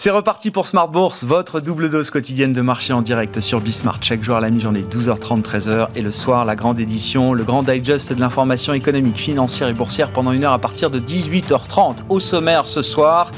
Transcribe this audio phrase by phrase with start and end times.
[0.00, 3.98] C'est reparti pour Smart Bourse, votre double dose quotidienne de marché en direct sur Bismart.
[4.00, 5.88] Chaque jour à la mi-journée, 12h30, 13h.
[5.96, 10.12] Et le soir, la grande édition, le grand digest de l'information économique, financière et boursière
[10.12, 12.04] pendant une heure à partir de 18h30.
[12.10, 13.32] Au sommaire ce soir,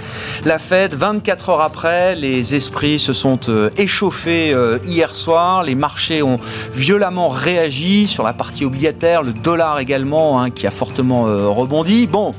[0.44, 5.62] la Fed, 24 heures après, les esprits se sont euh, échauffés euh, hier soir.
[5.62, 6.38] Les marchés ont
[6.74, 12.06] violemment réagi sur la partie obligataire, le dollar également, hein, qui a fortement euh, rebondi.
[12.06, 12.34] Bon.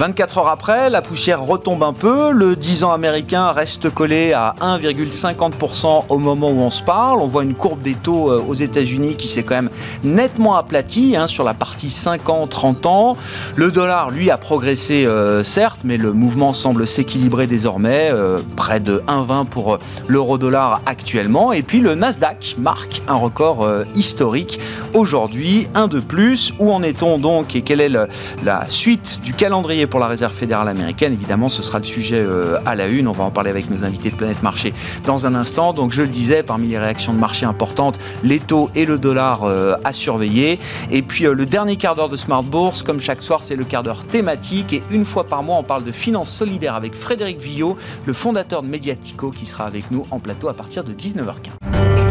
[0.00, 2.32] 24 heures après, la poussière retombe un peu.
[2.32, 7.20] Le 10 ans américain reste collé à 1,50% au moment où on se parle.
[7.20, 9.68] On voit une courbe des taux euh, aux États-Unis qui s'est quand même
[10.02, 13.16] nettement aplatie hein, sur la partie 5 ans, 30 ans.
[13.56, 18.08] Le dollar, lui, a progressé euh, certes, mais le mouvement semble s'équilibrer désormais.
[18.10, 19.76] Euh, près de 1,20 pour
[20.08, 21.52] l'euro-dollar actuellement.
[21.52, 24.60] Et puis le Nasdaq marque un record historique
[24.94, 26.54] aujourd'hui, un de plus.
[26.58, 30.68] Où en est-on donc et quelle est la suite du calendrier pour la Réserve fédérale
[30.68, 31.12] américaine.
[31.12, 33.08] Évidemment, ce sera le sujet euh, à la une.
[33.08, 34.72] On va en parler avec nos invités de Planète Marché
[35.04, 35.72] dans un instant.
[35.72, 39.44] Donc, je le disais, parmi les réactions de marché importantes, les taux et le dollar
[39.44, 40.58] euh, à surveiller.
[40.90, 43.64] Et puis, euh, le dernier quart d'heure de Smart Bourse, comme chaque soir, c'est le
[43.64, 44.72] quart d'heure thématique.
[44.72, 48.62] Et une fois par mois, on parle de finances solidaires avec Frédéric Villot, le fondateur
[48.62, 52.09] de Mediatico, qui sera avec nous en plateau à partir de 19h15.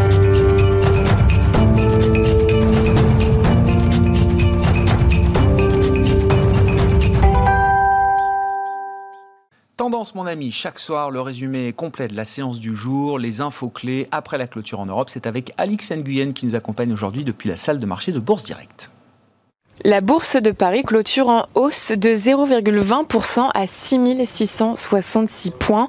[9.90, 13.70] Tendance, mon ami, chaque soir, le résumé complet de la séance du jour, les infos
[13.70, 15.10] clés après la clôture en Europe.
[15.10, 18.44] C'est avec Alix Nguyen qui nous accompagne aujourd'hui depuis la salle de marché de Bourse
[18.44, 18.92] Directe.
[19.82, 25.88] La bourse de Paris clôture en hausse de 0,20% à 6666 points.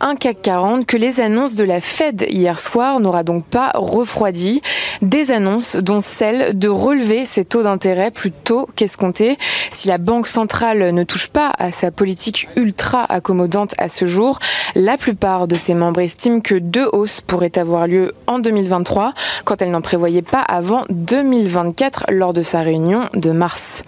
[0.00, 4.62] Un CAC 40 que les annonces de la Fed hier soir n'aura donc pas refroidi.
[5.00, 9.38] Des annonces dont celle de relever ses taux d'intérêt plus tôt qu'escompté.
[9.72, 14.38] Si la Banque centrale ne touche pas à sa politique ultra accommodante à ce jour,
[14.76, 19.14] la plupart de ses membres estiment que deux hausses pourraient avoir lieu en 2023
[19.44, 23.82] quand elle n'en prévoyait pas avant 2024 lors de sa réunion de mars.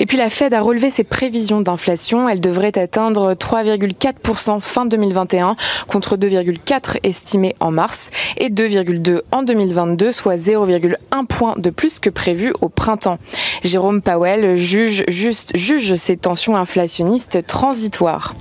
[0.00, 2.28] Et puis la Fed a relevé ses prévisions d'inflation.
[2.28, 5.56] Elle devrait atteindre 3,4% fin 2021
[5.88, 12.10] contre 2,4% estimés en mars et 2,2% en 2022, soit 0,1 point de plus que
[12.10, 13.18] prévu au printemps.
[13.64, 18.34] Jérôme Powell juge, juste, juge ces tensions inflationnistes transitoires.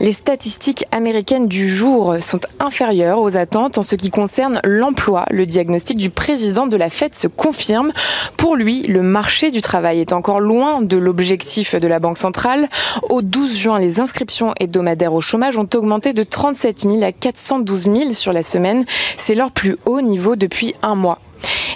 [0.00, 5.26] Les statistiques américaines du jour sont inférieures aux attentes en ce qui concerne l'emploi.
[5.30, 7.92] Le diagnostic du président de la Fed se confirme.
[8.36, 12.68] Pour lui, le marché du travail est encore loin de l'objectif de la Banque centrale.
[13.08, 17.82] Au 12 juin, les inscriptions hebdomadaires au chômage ont augmenté de 37 000 à 412
[17.82, 18.84] 000 sur la semaine.
[19.16, 21.18] C'est leur plus haut niveau depuis un mois.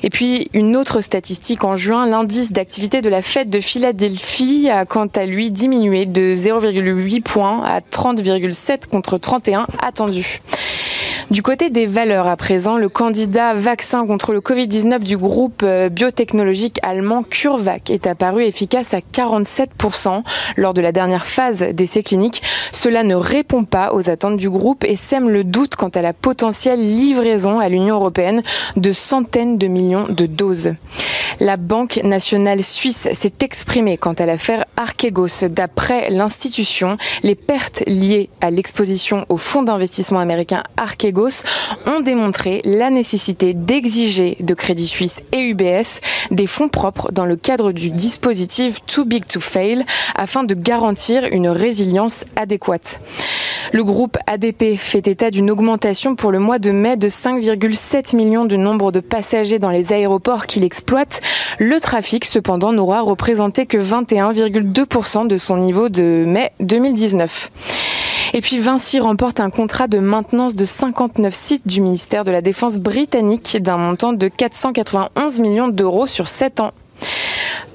[0.02, 4.84] Et puis une autre statistique en juin, l'indice d'activité de la fête de Philadelphie a
[4.84, 10.40] quant à lui diminué de 0,8 points à 30,7 contre 31 attendu.
[11.30, 15.88] Du côté des valeurs à présent, le candidat vaccin contre le Covid-19 du groupe euh,
[15.88, 20.22] biotechnologique allemand CureVac est apparu efficace à 47%
[20.56, 22.42] lors de la dernière phase d'essai cliniques.
[22.72, 26.12] Cela ne répond pas aux attentes du groupe et sème le doute quant à la
[26.12, 28.42] potentielle livraison à l'Union européenne
[28.76, 30.76] de centaines de millions de doses.
[31.41, 35.48] La Banque nationale suisse s'est exprimée quant à l'affaire Archegos.
[35.48, 41.43] D'après l'institution, les pertes liées à l'exposition au fonds d'investissement américain Archegos
[41.87, 46.00] ont démontré la nécessité d'exiger de Crédit Suisse et UBS
[46.31, 51.25] des fonds propres dans le cadre du dispositif Too Big to Fail afin de garantir
[51.32, 53.00] une résilience adéquate.
[53.72, 58.44] Le groupe ADP fait état d'une augmentation pour le mois de mai de 5,7 millions
[58.44, 61.21] de nombre de passagers dans les aéroports qu'il exploite.
[61.58, 67.50] Le trafic, cependant, n'aura représenté que 21,2% de son niveau de mai 2019.
[68.34, 72.40] Et puis Vinci remporte un contrat de maintenance de 59 sites du ministère de la
[72.40, 76.72] Défense britannique d'un montant de 491 millions d'euros sur 7 ans.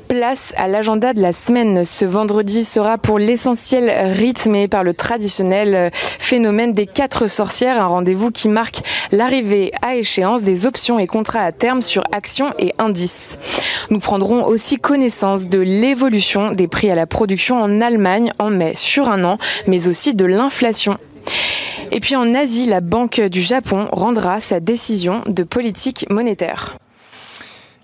[0.08, 1.84] Place à l'agenda de la semaine.
[1.84, 8.32] Ce vendredi sera pour l'essentiel rythmé par le traditionnel phénomène des quatre sorcières, un rendez-vous
[8.32, 13.38] qui marque l'arrivée à échéance des options et contrats à terme sur actions et indices.
[13.90, 18.76] Nous prendrons aussi connaissance de l'évolution des prix à la production en Allemagne en mai
[18.76, 19.38] sur un an,
[19.68, 20.98] mais aussi de l'inflation.
[21.92, 26.78] Et puis en Asie, la Banque du Japon rendra sa décision de politique monétaire.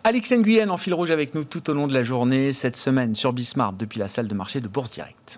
[0.05, 3.15] Alex Nguyen en fil rouge avec nous tout au long de la journée cette semaine
[3.15, 5.37] sur Bismart depuis la salle de marché de Bourse Direct.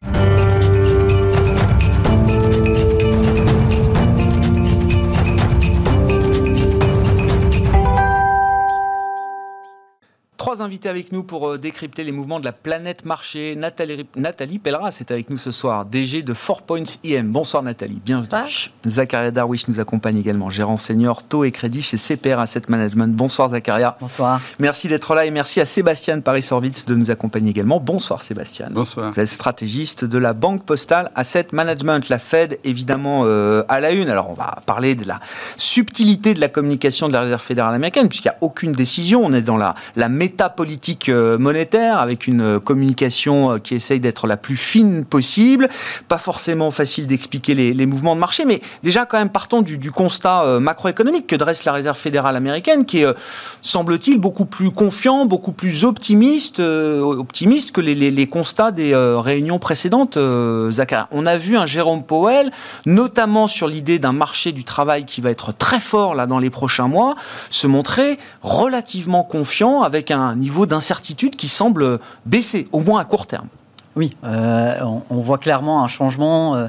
[10.53, 13.55] Invités avec nous pour euh, décrypter les mouvements de la planète marché.
[13.55, 17.31] Nathalie, Nathalie Pelleras est avec nous ce soir, DG de 4 Points IM.
[17.31, 18.27] Bonsoir Nathalie, bienvenue.
[18.29, 18.47] Bonsoir.
[18.85, 23.15] Zakaria Darwish nous accompagne également, gérant senior taux et crédit chez CPR Asset Management.
[23.15, 23.97] Bonsoir Zakaria.
[23.99, 24.39] Bonsoir.
[24.59, 27.79] Merci d'être là et merci à Sébastien Paris-Sorvitz de nous accompagner également.
[27.79, 28.69] Bonsoir Sébastien.
[28.71, 29.11] Bonsoir.
[29.11, 32.07] Vous êtes stratégiste de la Banque Postale Asset Management.
[32.09, 34.09] La Fed, évidemment, euh, à la une.
[34.09, 35.19] Alors on va parler de la
[35.57, 39.21] subtilité de la communication de la Réserve fédérale américaine, puisqu'il n'y a aucune décision.
[39.23, 44.01] On est dans la, la métapolitique euh, monétaire, avec une euh, communication euh, qui essaye
[44.01, 45.69] d'être la plus fine possible.
[46.09, 50.59] Pas forcément facile d'expliquer les, mouvements de marché, mais déjà quand même partons du, constat
[50.59, 53.15] macroéconomique que dresse la Réserve fédérale américaine, qui est,
[53.61, 60.17] semble-t-il, beaucoup plus confiant, beaucoup plus optimiste, optimiste que les, constats des réunions précédentes.
[60.17, 62.51] On a vu un Jérôme Powell,
[62.85, 66.49] notamment sur l'idée d'un marché du travail qui va être très fort là dans les
[66.49, 67.15] prochains mois,
[67.51, 73.27] se montrer relativement confiant avec un niveau d'incertitude qui semble baisser, au moins à court
[73.27, 73.47] terme.
[73.95, 76.55] Oui, euh, on, on, voit clairement un changement.
[76.55, 76.67] Euh,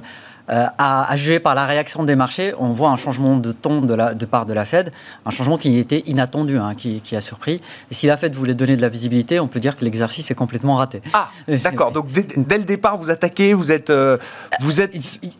[0.51, 3.81] euh, à, à, juger par la réaction des marchés, on voit un changement de ton
[3.81, 4.93] de, la, de part de la Fed,
[5.25, 7.61] un changement qui était inattendu, hein, qui, qui, a surpris.
[7.91, 10.35] Et si la Fed voulait donner de la visibilité, on peut dire que l'exercice est
[10.35, 11.03] complètement raté.
[11.13, 11.91] Ah, d'accord.
[11.91, 14.19] Donc dès, dès, le départ, vous attaquez, vous êtes, euh,
[14.61, 14.97] vous êtes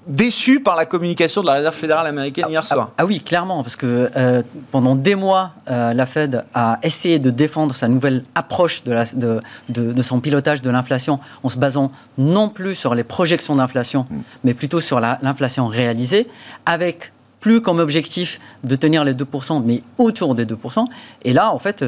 [0.07, 2.89] déçu par la communication de la Réserve fédérale américaine hier soir.
[2.91, 4.43] Ah, ah oui, clairement, parce que euh,
[4.73, 9.41] pendant des mois, la Fed a essayé de défendre sa nouvelle approche de, la, de,
[9.69, 14.07] de, de son pilotage de l'inflation en se basant non plus sur les projections d'inflation,
[14.11, 14.17] mm.
[14.45, 16.27] mais plutôt sur l'inflation réalisée,
[16.65, 20.85] avec plus comme objectif de tenir les 2%, mais autour des 2%.
[21.25, 21.85] Et là, en fait,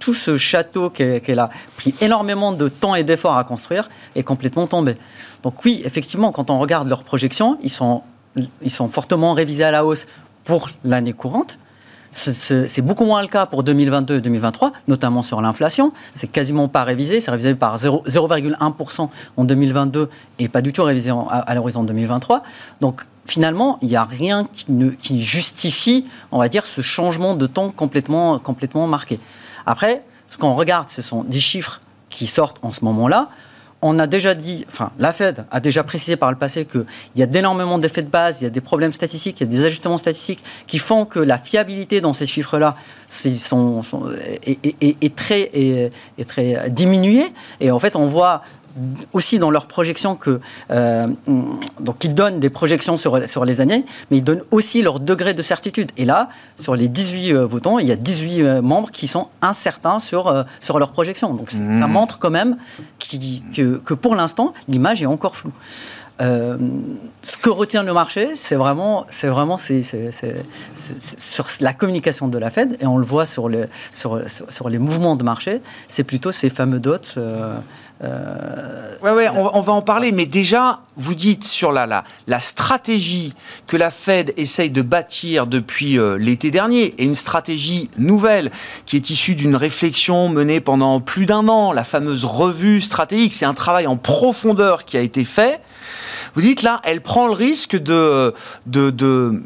[0.00, 4.66] tout ce château qu'elle a pris énormément de temps et d'efforts à construire est complètement
[4.66, 4.96] tombé.
[5.42, 8.02] Donc oui, effectivement, quand on regarde leurs projections, ils sont,
[8.62, 10.06] ils sont fortement révisés à la hausse
[10.44, 11.58] pour l'année courante.
[12.16, 15.92] C'est beaucoup moins le cas pour 2022 et 2023, notamment sur l'inflation.
[16.14, 17.20] C'est quasiment pas révisé.
[17.20, 20.08] C'est révisé par 0,1% en 2022
[20.38, 22.42] et pas du tout révisé à, l'horizon 2023.
[22.80, 27.70] Donc, finalement, il n'y a rien qui, justifie, on va dire, ce changement de ton
[27.70, 29.20] complètement, complètement marqué.
[29.66, 33.28] Après, ce qu'on regarde, ce sont des chiffres qui sortent en ce moment-là
[33.82, 37.22] on a déjà dit, enfin, la Fed a déjà précisé par le passé qu'il y
[37.22, 39.64] a d'énormément d'effets de base, il y a des problèmes statistiques, il y a des
[39.64, 42.76] ajustements statistiques qui font que la fiabilité dans ces chiffres-là
[43.08, 43.82] sont,
[45.14, 45.92] très, est,
[46.26, 47.32] très diminuée.
[47.60, 48.42] Et en fait, on voit
[49.12, 50.40] aussi dans leurs projections que
[50.70, 51.06] euh,
[51.80, 55.34] donc ils donnent des projections sur, sur les années, mais ils donnent aussi leur degré
[55.34, 55.92] de certitude.
[55.96, 56.28] Et là,
[56.58, 60.44] sur les 18 euh, votants, il y a 18 euh, membres qui sont incertains sur,
[60.60, 61.34] sur leurs projections.
[61.34, 61.80] Donc mmh.
[61.80, 62.56] ça montre quand même
[62.98, 65.52] qui, que, que pour l'instant, l'image est encore floue.
[66.22, 66.56] Euh,
[67.22, 69.82] ce que retient le marché, c'est vraiment, c'est vraiment c'est,
[70.98, 74.68] sur la communication de la Fed, et on le voit sur, le, sur, sur, sur
[74.70, 76.96] les mouvements de marché, c'est plutôt ces fameux dots.
[77.18, 77.58] Euh,
[78.04, 82.40] euh, ouais, ouais, on, va en parler, mais déjà, vous dites sur la, la, la
[82.40, 83.32] stratégie
[83.66, 88.50] que la Fed essaye de bâtir depuis euh, l'été dernier, et une stratégie nouvelle
[88.84, 93.46] qui est issue d'une réflexion menée pendant plus d'un an, la fameuse revue stratégique, c'est
[93.46, 95.62] un travail en profondeur qui a été fait.
[96.34, 98.34] Vous dites là, elle prend le risque de,
[98.66, 99.42] de, de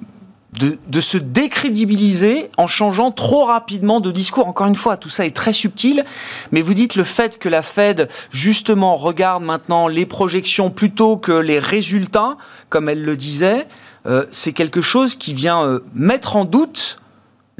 [0.59, 4.49] de, de, se décrédibiliser en changeant trop rapidement de discours.
[4.49, 6.05] Encore une fois, tout ça est très subtil,
[6.51, 11.33] mais vous dites le fait que la Fed, justement, regarde maintenant les projections plutôt que
[11.33, 12.37] les résultats,
[12.69, 13.69] comme elle le disait,
[14.07, 16.99] euh, c'est quelque chose qui vient euh, mettre en doute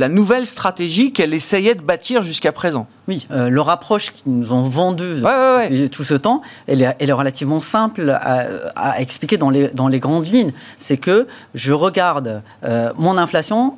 [0.01, 2.87] la nouvelle stratégie qu'elle essayait de bâtir jusqu'à présent.
[3.07, 5.89] Oui, euh, leur approche qu'ils nous ont vendue ouais, ouais, ouais.
[5.89, 9.89] tout ce temps, elle est, elle est relativement simple à, à, expliquer dans les, dans
[9.89, 10.53] les grandes lignes.
[10.79, 13.77] C'est que je regarde euh, mon inflation,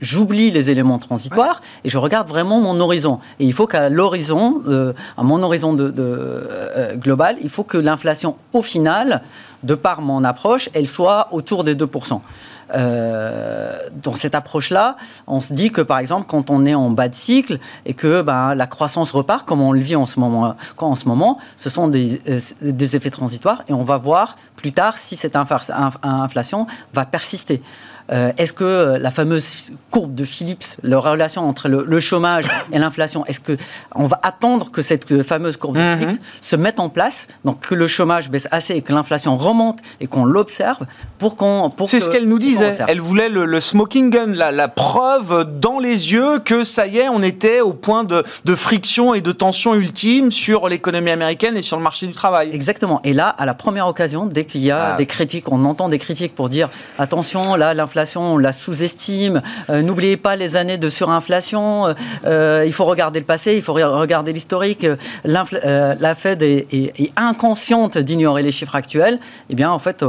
[0.00, 3.18] j'oublie les éléments transitoires et je regarde vraiment mon horizon.
[3.40, 6.48] Et il faut qu'à l'horizon, euh, à mon horizon de, de
[6.94, 9.22] global, il faut que l'inflation, au final,
[9.64, 12.20] de par mon approche, elle soit autour des 2%.
[12.74, 14.96] Euh, dans cette approche-là,
[15.26, 18.22] on se dit que par exemple, quand on est en bas de cycle et que
[18.22, 21.70] ben, la croissance repart, comme on le vit en ce moment, en ce moment, ce
[21.70, 27.04] sont euh, des effets transitoires et on va voir plus tard si cette inflation va
[27.04, 27.62] persister.
[28.12, 32.78] Euh, Est-ce que la fameuse courbe de Phillips, la relation entre le, le chômage et
[32.78, 33.56] l'inflation, est-ce que
[33.94, 36.48] on va attendre que cette fameuse courbe de Phillips mm -hmm.
[36.50, 40.06] se mette en place, donc que le chômage baisse assez et que l'inflation remonte et
[40.06, 40.82] qu'on l'observe
[41.18, 41.72] pour qu'on.
[41.86, 42.76] C'est ce qu'elle nous disait.
[42.88, 45.30] Elle voulait le, smoking gun, la, la, preuve
[45.66, 49.20] dans les yeux que ça y est, on était au point de, de friction et
[49.20, 52.50] de tension ultime sur l'économie américaine et sur le marché du travail.
[52.52, 53.00] Exactement.
[53.04, 54.96] Et là, à la première occasion, dès qu'il y a ah.
[54.96, 59.42] des critiques, on entend des critiques pour dire attention, là, l'inflation, on la sous-estime.
[59.70, 61.94] Euh, n'oubliez pas les années de surinflation.
[62.24, 64.84] Euh, il faut regarder le passé, il faut regarder l'historique.
[64.84, 69.18] Euh, la Fed est, inconsciente d'ignorer les chiffres actuels.
[69.50, 70.04] Eh bien, en fait,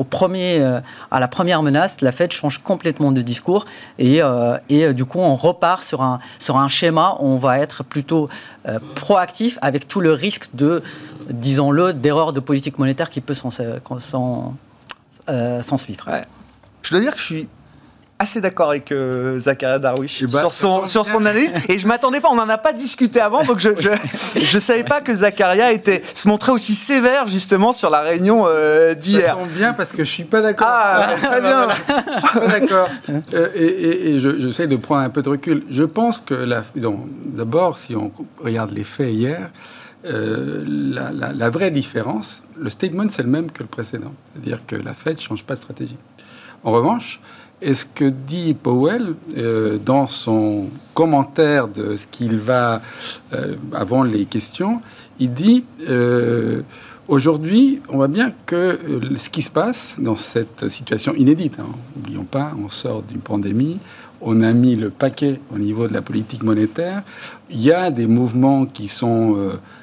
[0.00, 0.80] au premier, euh,
[1.10, 3.66] à la première menace, la Fed change complètement de discours
[3.98, 7.58] et, euh, euh, du coup, on repart sur un, sur un schéma où on va
[7.58, 8.30] être plutôt
[8.94, 10.82] proactif avec tout le risque de,
[11.28, 13.50] disons-le, d'erreur de politique monétaire qui peut s'en
[15.76, 16.06] suivre.
[16.82, 17.48] Je dois dire que je suis
[18.20, 21.52] assez d'accord avec euh, Zakaria Darwish eh ben, sur son, sur son analyse.
[21.70, 23.90] Et je m'attendais pas, on n'en a pas discuté avant, donc je, je,
[24.38, 28.94] je, savais pas que Zakaria était, se montrait aussi sévère justement sur la réunion euh,
[28.94, 29.36] d'hier.
[29.36, 30.68] Ça tombe bien parce que je suis pas d'accord.
[30.70, 31.68] Ah, très bien.
[32.34, 32.90] pas d'accord.
[33.32, 35.64] Euh, et, et, et j'essaie de prendre un peu de recul.
[35.70, 36.46] Je pense que
[37.24, 38.12] d'abord, si on
[38.44, 39.50] regarde les faits hier,
[40.04, 44.64] euh, la, la, la, vraie différence, le statement c'est le même que le précédent, c'est-à-dire
[44.66, 45.98] que la Fed change pas de stratégie.
[46.64, 47.20] En revanche,
[47.62, 52.80] et ce que dit Powell euh, dans son commentaire de ce qu'il va,
[53.32, 54.80] euh, avant les questions,
[55.18, 56.62] il dit euh,
[57.08, 58.78] aujourd'hui, on voit bien que
[59.16, 63.78] ce qui se passe dans cette situation inédite, n'oublions hein, pas, on sort d'une pandémie,
[64.22, 67.02] on a mis le paquet au niveau de la politique monétaire,
[67.50, 69.36] il y a des mouvements qui sont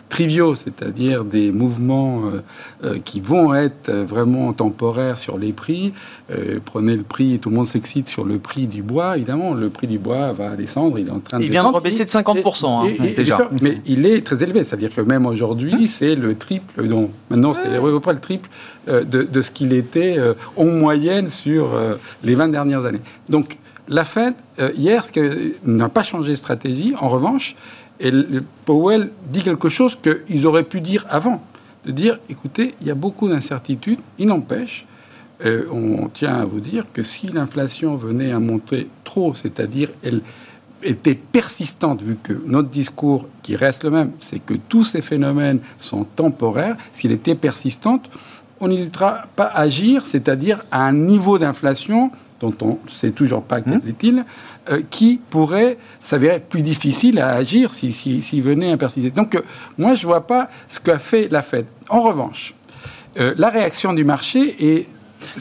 [0.10, 2.42] triviaux, c'est-à-dire des mouvements euh,
[2.84, 5.94] euh, qui vont être vraiment temporaires sur les prix.
[6.32, 9.18] Euh, prenez le prix, tout le monde s'excite sur le prix du bois.
[9.18, 11.76] Évidemment, le prix du bois va descendre, il est en train de Il vient de
[11.76, 12.68] rebaisser de 50%.
[12.68, 13.50] Hein, déjà.
[13.62, 17.76] mais il est très élevé, c'est-à-dire que même aujourd'hui, c'est le triple, donc maintenant c'est
[17.76, 18.50] à peu près le triple
[18.88, 20.18] de, de ce qu'il était
[20.56, 21.70] en moyenne sur
[22.24, 23.02] les 20 dernières années.
[23.30, 23.58] Donc,
[23.90, 24.34] la Fed,
[24.76, 25.04] hier,
[25.66, 26.94] n'a pas changé de stratégie.
[27.00, 27.56] En revanche,
[28.00, 28.12] et
[28.66, 31.42] Powell dit quelque chose qu'ils auraient pu dire avant.
[31.86, 34.86] De dire, écoutez, il y a beaucoup d'incertitudes, il n'empêche,
[35.46, 40.22] euh, on tient à vous dire que si l'inflation venait à monter trop, c'est-à-dire elle
[40.84, 45.60] était persistante, vu que notre discours, qui reste le même, c'est que tous ces phénomènes
[45.80, 48.10] sont temporaires, s'il était persistante,
[48.60, 53.44] on n'hésitera pas à agir, c'est-à-dire à un niveau d'inflation dont on ne sait toujours
[53.44, 53.90] pas quel mmh.
[53.90, 54.26] est-il,
[54.70, 59.12] euh, qui pourrait s'avérer plus difficile à agir s'il si, venait à persister.
[59.12, 59.42] Donc, euh,
[59.78, 61.66] moi, je ne vois pas ce qu'a fait la Fed.
[61.90, 62.54] En revanche,
[63.20, 64.88] euh, la réaction du marché est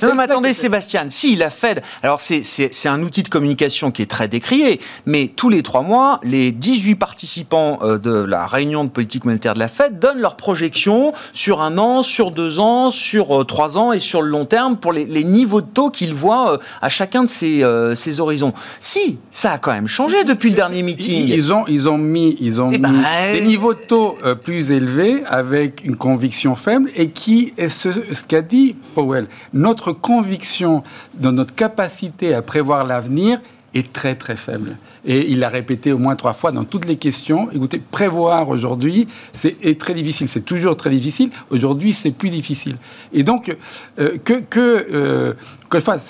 [0.03, 4.11] non, mais attendez, Sébastien, si la Fed, alors c'est un outil de communication qui est
[4.11, 8.91] très décrié, mais tous les trois mois, les 18 participants euh, de la réunion de
[8.91, 13.41] politique monétaire de la Fed donnent leurs projections sur un an, sur deux ans, sur
[13.41, 16.53] euh, trois ans et sur le long terme pour les, niveaux de taux qu'ils voient
[16.53, 17.65] euh, à chacun de ces,
[17.95, 18.53] ces, horizons.
[18.81, 21.29] Si, ça a quand même changé depuis le dernier meeting.
[21.29, 22.95] Ils ont, ils ont mis, ils ont eh ben,
[23.33, 28.23] des niveaux de taux plus élevés avec une conviction faible et qui est ce, ce
[28.23, 29.27] qu'a dit Powell.
[29.67, 33.41] Notre conviction dans notre capacité à prévoir l'avenir
[33.75, 34.77] est très très faible.
[35.05, 37.49] Et il l'a répété au moins trois fois dans toutes les questions.
[37.53, 40.29] Écoutez, prévoir aujourd'hui, c'est très difficile.
[40.29, 41.31] C'est toujours très difficile.
[41.51, 42.77] Aujourd'hui, c'est plus difficile.
[43.13, 43.57] Et donc,
[43.99, 45.35] euh, que, que, euh,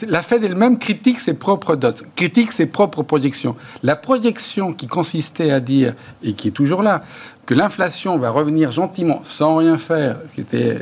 [0.06, 3.56] la Fed elle-même critique ses propres dots, critique ses propres projections.
[3.82, 7.04] La projection qui consistait à dire, et qui est toujours là,
[7.46, 10.78] que l'inflation va revenir gentiment, sans rien faire, qui était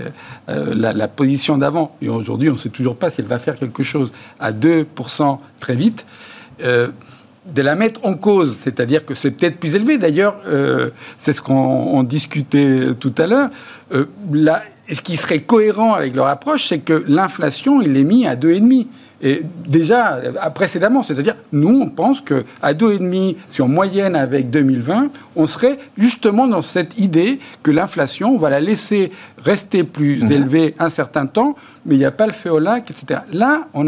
[0.48, 3.56] euh, la, position d'avant, et aujourd'hui on ne sait toujours pas si elle va faire
[3.56, 6.06] quelque chose, à 2% très vite,
[6.62, 6.88] euh,
[7.46, 9.98] de la mettre en cause, c'est-à-dire que c'est peut-être plus élevé.
[9.98, 13.50] D'ailleurs, euh, c'est ce qu'on discutait tout à l'heure.
[13.92, 18.86] ce qui serait cohérent avec leur approche, c'est que l'inflation, il est mis à 2,5
[19.22, 20.20] et déjà
[20.54, 21.02] précédemment.
[21.02, 26.62] C'est-à-dire, nous, on pense qu'à 2,5, si on moyenne avec 2020, on serait justement dans
[26.62, 30.32] cette idée que l'inflation, on va la laisser rester plus mhm.
[30.32, 31.56] élevée un certain temps,
[31.86, 33.20] mais il n'y a pas le feu au lac, etc.
[33.32, 33.84] Là, on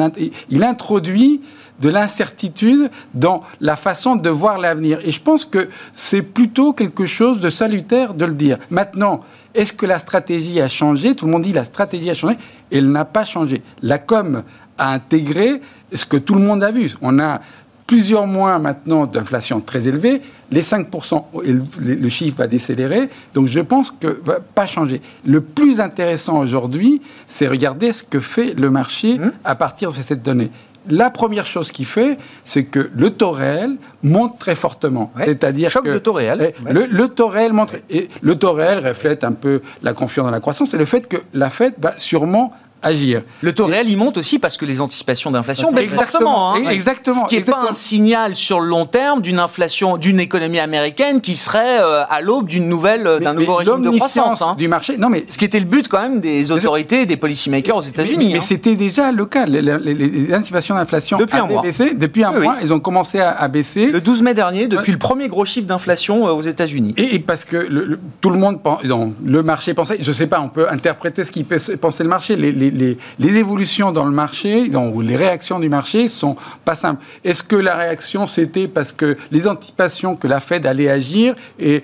[0.51, 1.41] il introduit
[1.81, 4.99] de l'incertitude dans la façon de voir l'avenir.
[5.05, 8.59] Et je pense que c'est plutôt quelque chose de salutaire de le dire.
[8.71, 9.23] Maintenant,
[9.55, 11.15] est-ce que la stratégie a changé?
[11.15, 12.37] Tout le monde dit la stratégie a changé.
[12.71, 13.63] Elle n'a pas changé.
[13.83, 14.43] La com
[14.79, 15.61] à intégrer
[15.93, 16.95] ce que tout le monde a vu.
[17.03, 17.41] On a
[17.87, 23.91] plusieurs mois maintenant d'inflation très élevée, les 5%, le chiffre va décélérer, donc je pense
[23.91, 25.01] que va pas changer.
[25.25, 29.33] Le plus intéressant aujourd'hui, c'est regarder ce que fait le marché mmh.
[29.45, 30.51] à partir de cette donnée.
[30.89, 35.13] La première chose qu'il fait, c'est que le taux réel monte très fortement.
[35.17, 36.53] C'est-à-dire que de taux réel.
[36.65, 40.41] Le, taux réel monte et le taux réel reflète un peu la confiance dans la
[40.41, 42.53] croissance et le fait que la Fed va sûrement
[42.87, 43.23] agir.
[43.43, 46.55] Le taux réel, il monte aussi parce que les anticipations d'inflation baissent fortement.
[46.55, 46.69] Hein.
[46.71, 47.25] Exactement.
[47.25, 51.21] Ce qui n'est pas un signal sur le long terme d'une inflation, d'une économie américaine
[51.21, 54.43] qui serait euh, à l'aube d'une nouvelle, euh, d'un nouveau régime de croissance.
[54.43, 54.55] Hein.
[54.57, 54.97] Du marché.
[54.97, 58.31] Non, mais ce qui était le but quand même des autorités, des policymakers aux États-Unis.
[58.33, 58.43] Mais, hein.
[58.43, 59.47] c'était déjà le cas.
[59.47, 61.63] Les, les, anticipations d'inflation depuis un mois.
[61.63, 63.91] Baissé, depuis un mois, ils ont commencé à, baisser.
[63.91, 66.95] Le 12 mai dernier, depuis le premier gros chiffre d'inflation aux États-Unis.
[66.97, 70.41] Et, parce que le, tout le monde, pense, le marché pensait, je ne sais pas,
[70.41, 72.37] on peut interpréter ce qu'il pensait le marché.
[72.37, 77.03] Les, les, évolutions dans le marché, ou les réactions du marché sont pas simples.
[77.25, 81.83] Est-ce que la réaction, c'était parce que les anticipations que la Fed allait agir, et,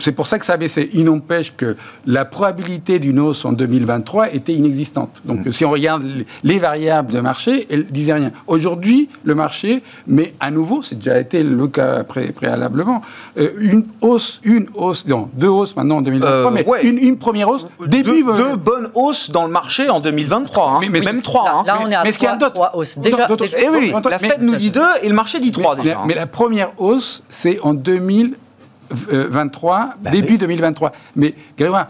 [0.00, 0.90] c'est pour ça que ça a baissé.
[0.94, 1.76] Il n'empêche que
[2.06, 5.22] la probabilité d'une hausse en 2023 était inexistante.
[5.24, 5.52] Donc, mmh.
[5.52, 6.04] si on regarde
[6.42, 8.32] les variables de marché, elles disaient rien.
[8.46, 13.02] Aujourd'hui, le marché, mais à nouveau, c'est déjà été le cas préalablement,
[13.38, 17.48] euh, une hausse, une hausse, non, deux hausses maintenant en 2023, euh, mais une, première
[17.48, 17.66] hausse.
[17.86, 20.80] Début, deux, deux, bonnes hausses dans le marché en 2023, hein.
[20.90, 21.50] mais, même trois.
[21.50, 21.62] Hein.
[21.66, 22.98] Là, on est à trois, trois hausses.
[22.98, 26.02] Déjà, eh oui, la Fed nous dit deux et le marché dit trois déjà.
[26.06, 30.92] Mais, la première hausse, c'est en 2023, bah début 2023.
[31.16, 31.88] Mais Grégoire,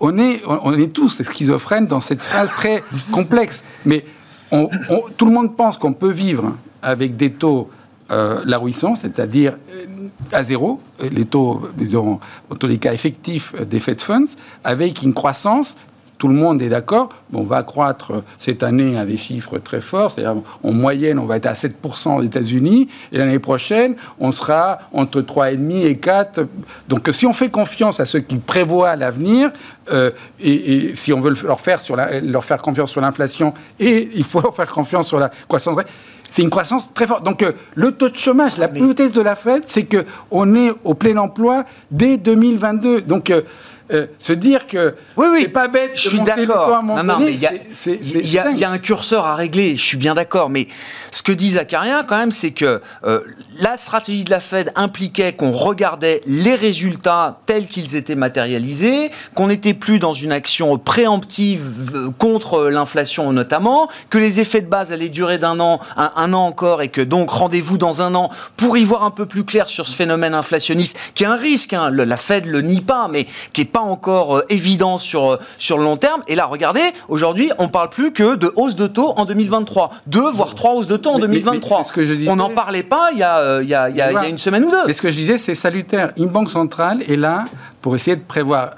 [0.00, 3.62] on, est, on est tous schizophrènes dans cette phase très complexe.
[3.84, 4.04] Mais
[4.50, 7.70] tout le monde pense qu'on peut vivre avec des taux
[8.12, 9.84] euh, larouissants, c'est-à-dire euh,
[10.30, 15.12] à zéro, les taux, disons, en tous les cas effectifs des Fed Funds, avec une
[15.12, 15.74] croissance
[16.18, 20.12] tout le monde est d'accord, on va croître cette année à des chiffres très forts,
[20.12, 24.78] c'est-à-dire en moyenne, on va être à 7% aux États-Unis, et l'année prochaine, on sera
[24.92, 26.46] entre 3,5 et 4.
[26.88, 29.50] Donc si on fait confiance à ceux qui prévoient l'avenir,
[29.92, 34.24] euh, et, si on veut leur faire, sur leur faire confiance sur l'inflation, et il
[34.24, 35.76] faut leur faire confiance sur la croissance,
[36.28, 37.24] c'est une croissance très forte.
[37.24, 40.94] Donc euh, le taux de chômage, la hypothèse de la Fed, c'est qu'on est au
[40.94, 43.02] plein emploi dès 2022.
[43.02, 43.42] Donc euh,
[43.92, 46.82] euh, se dire que oui, oui, c'est pas bête je suis d'accord.
[46.82, 47.46] Non, non, mais il y,
[48.38, 49.76] a, y, a un curseur à régler.
[49.76, 50.50] Je suis bien d'accord.
[50.50, 50.66] Mais
[51.12, 53.20] ce que dit Zacharien, quand même, c'est que euh,
[53.60, 59.46] la stratégie de la Fed impliquait qu'on regardait les résultats tels qu'ils étaient matérialisés, qu'on
[59.46, 64.92] n'était plus dans une action préemptive euh, contre l'inflation notamment, que les effets de base
[64.92, 68.76] allaient durer d'un an, un, an encore, et que donc rendez-vous dans un an pour
[68.76, 71.72] y voir un peu plus clair sur ce phénomène inflationniste, qui est un risque.
[71.72, 71.90] Hein.
[71.90, 75.84] la Fed le nie pas, mais qui est encore euh, évident sur, euh, sur le
[75.84, 76.22] long terme.
[76.28, 79.90] Et là, regardez, aujourd'hui, on parle plus que de hausse de taux en 2023.
[80.06, 81.84] Deux, voire trois hausses de taux en 2023.
[81.84, 83.88] ce que je disais, on n'en parlait pas il y, a, euh, il, y a,
[83.88, 84.86] il, y a, une semaine ou deux.
[84.86, 86.12] Mais ce que je disais, c'est salutaire.
[86.16, 87.46] Une banque centrale est là
[87.80, 88.74] pour essayer de prévoir.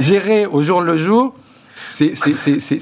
[0.00, 1.34] gérer au jour le jour,
[1.88, 2.14] c'est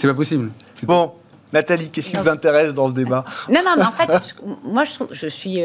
[0.03, 0.51] pas possible.
[0.85, 1.12] Bon,
[1.53, 3.25] Nathalie, qu'est-ce qui vous intéresse dans ce débat?
[3.48, 5.61] Non, non, mais en fait, moi, je, je suis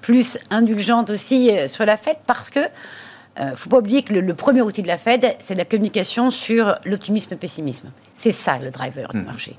[0.00, 2.68] plus indulgente aussi sur la fête parce que euh,
[3.38, 6.76] ne faut pas oublier que le, premier outil de la Fed, c'est la communication sur
[6.84, 7.90] l'optimisme et le pessimisme.
[8.16, 9.24] C'est ça le driver du hmm.
[9.24, 9.56] marché.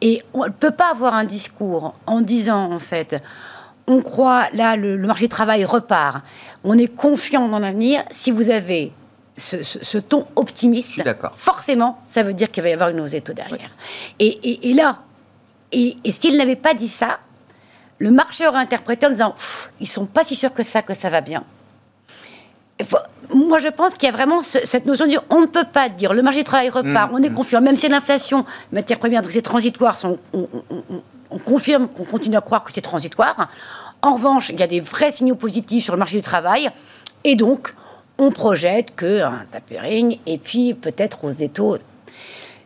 [0.00, 3.22] Et on ne peut pas avoir un discours en disant, en fait,
[3.86, 6.24] on croit, là, le, marché du travail repart,
[6.64, 8.92] on est confiant dans l'avenir, si vous avez
[9.36, 11.00] ce, ton optimiste,
[11.34, 13.70] forcément, ça veut dire qu'il va y avoir une hausse des taux derrière.
[14.18, 14.98] Et, là,
[15.72, 17.20] et, s'il n'avait pas dit ça,
[17.98, 19.34] le marché aurait interprété en disant,
[19.78, 21.44] ils sont pas si sûrs que ça, que ça va bien
[23.34, 25.88] moi, je pense qu'il y a vraiment cette notion de dire on ne peut pas
[25.88, 27.14] dire le marché du travail repart, mm.
[27.14, 29.96] on est confiant, même si l'inflation, matière première, donc c'est transitoire,
[30.32, 33.48] on, confirme qu'on continue à croire que c'est transitoire.
[34.02, 36.70] En revanche, il y a des vrais signaux positifs sur le marché du travail,
[37.22, 37.74] et donc
[38.18, 41.78] on projette que un tapering et puis peut-être aux taux.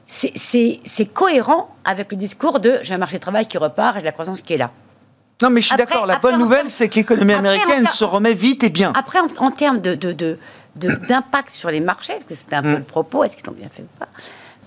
[0.07, 4.13] C'est cohérent avec le discours de j'ai un marché du travail qui repart et la
[4.13, 4.71] croissance qui est là.
[5.43, 6.07] Non, mais je suis d'accord.
[6.07, 8.93] La bonne nouvelle, c'est que l'économie américaine se remet vite et bien.
[8.97, 10.39] Après, en, termes de,
[10.77, 12.79] d'impact sur les marchés, parce que c'était un peu mm.
[12.79, 14.09] le propos, est-ce qu'ils ont bien fait ou pas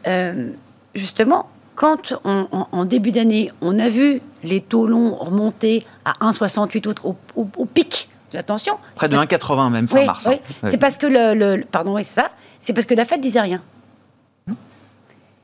[0.08, 0.50] euh,
[0.96, 7.16] Justement, quand en début d'année, on a vu les taux longs remonter à 1,68 au,
[7.36, 8.80] au, pic de la tension.
[8.96, 10.28] Près de 1,80 même fin mars.
[10.28, 10.38] Hein.
[10.64, 10.70] Oui.
[10.72, 12.32] C'est parce que le, pardon, oui, c'est ça.
[12.62, 13.62] C'est parce que la Fed disait rien.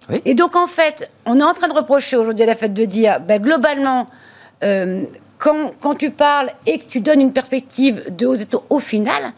[0.09, 0.21] Oui.
[0.25, 2.85] Et donc en fait, on est en train de reprocher aujourd'hui à la Fed de
[2.85, 4.07] dire, ben, globalement,
[4.63, 5.03] euh,
[5.37, 9.33] quand, quand, tu parles et que tu donnes une perspective de hausse taux, au final,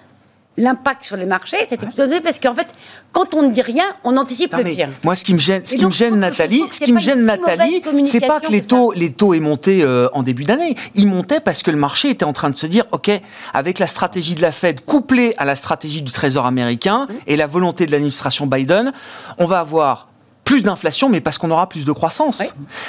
[0.57, 2.67] l'impact sur les marchés, c'était plutôt parce qu'en fait,
[3.11, 4.89] quand on ne dit rien, on anticipe le pire.
[5.03, 7.81] Moi, ce qui me gêne, ce qui me gêne, Nathalie, ce qui me gêne, Nathalie,
[8.03, 10.75] c'est pas que les taux, les taux aient monté euh, en début d'année.
[10.93, 13.11] Ils montaient parce que le marché était en train de se dire, ok,
[13.53, 17.47] avec la stratégie de la Fed couplée à la stratégie du Trésor américain et la
[17.47, 18.93] volonté de l'administration Biden,
[19.37, 20.07] on va avoir
[20.45, 22.43] plus d'inflation, mais parce qu'on aura plus de croissance.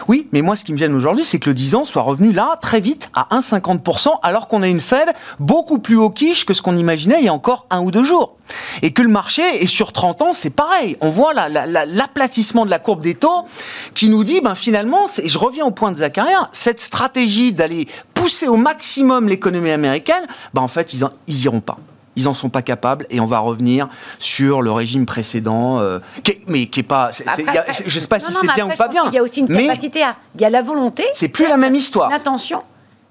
[0.08, 0.28] Oui.
[0.30, 2.56] mais moi, ce qui me gêne aujourd'hui, c'est que le 10 ans soit revenu là,
[2.60, 5.08] très vite, à 1,50%, alors qu'on a une Fed
[5.40, 8.04] beaucoup plus haut quiche que ce qu'on imaginait il y a encore un ou deux
[8.04, 8.36] jours.
[8.82, 10.96] Et que le marché, et sur 30 ans, c'est pareil.
[11.00, 13.46] On voit l'aplatissement de la courbe des taux
[13.94, 17.88] qui nous dit, ben finalement, et je reviens au point de Zacharia, cette stratégie d'aller
[18.14, 21.78] pousser au maximum l'économie américaine, ben en fait, ils, ils iront pas
[22.16, 26.00] ils n'en sont pas capables et on va revenir sur le régime précédent, euh,
[26.48, 27.10] mais qui est pas.
[27.12, 29.04] je ne sais pas si c'est bien ou pas bien.
[29.08, 30.16] Il y a aussi une capacité à.
[30.34, 31.04] Il y a la volonté.
[31.12, 32.10] C'est plus la même histoire.
[32.10, 32.62] L'attention.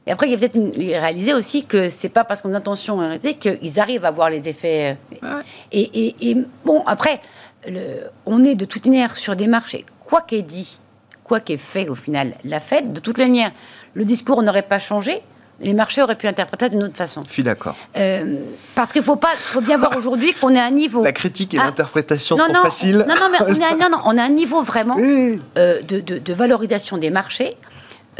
[0.07, 3.01] Et après, il y a peut-être réaliser aussi que c'est pas parce qu'on a l'intention
[3.01, 4.97] arrêtée qu'ils arrivent à voir les effets.
[5.23, 5.41] Euh,
[5.71, 7.21] et, bon, après,
[7.67, 7.79] le,
[8.25, 9.83] on est de toute manière sur des marchés.
[10.01, 10.79] Quoi qu'ait dit,
[11.23, 13.51] quoi qu'ait fait au final la Fed, de toute manière,
[13.95, 15.23] le discours n'aurait pas changé
[15.61, 17.23] les marchés auraient pu interpréter d'une autre façon.
[17.27, 17.75] Je suis d'accord.
[17.97, 18.35] Euh,
[18.73, 21.03] parce qu'il faut pas, faut bien voir aujourd'hui qu'on est à un niveau.
[21.03, 21.65] La critique et ah.
[21.65, 23.05] l'interprétation sont faciles.
[23.07, 25.37] Non, non, mais on est, à, non, on a un niveau vraiment euh,
[25.81, 27.53] de, valorisation des marchés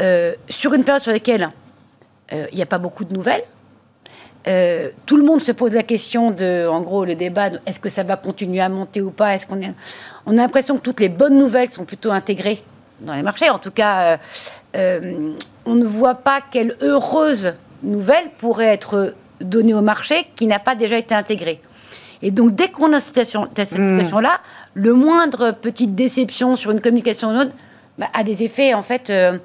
[0.00, 1.50] euh, sur une période sur laquelle
[2.32, 3.44] il n'y a pas beaucoup de nouvelles.
[5.06, 8.02] tout le monde se pose la question de, en gros, le débat est-ce que ça
[8.02, 9.34] va continuer à monter ou pas?
[9.34, 9.60] Est-ce qu'on
[10.26, 12.64] on a l'impression que toutes les bonnes nouvelles sont plutôt intégrées
[13.00, 13.48] dans les marchés.
[13.48, 14.18] En tout cas,
[15.66, 20.74] on ne voit pas quelle heureuse nouvelle pourrait être donnée au marché qui n'a pas
[20.74, 21.60] déjà été intégrée.
[22.22, 23.54] Et donc, dès qu'on a cette hmm.
[23.58, 24.40] situation-là,
[24.74, 27.52] le moindre petite déception sur une communication ou une autre
[27.98, 29.38] bah, a des effets, en fait, euh,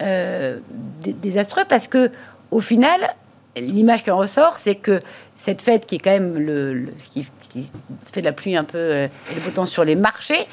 [0.00, 0.58] euh,
[1.00, 2.10] désastreux parce que,
[2.50, 3.00] au final,
[3.56, 5.00] l'image qui en ressort, c'est que
[5.36, 7.26] cette fête qui est quand même le, ce qui,
[8.12, 10.46] fait de la pluie un peu euh, et le beau temps sur les marchés,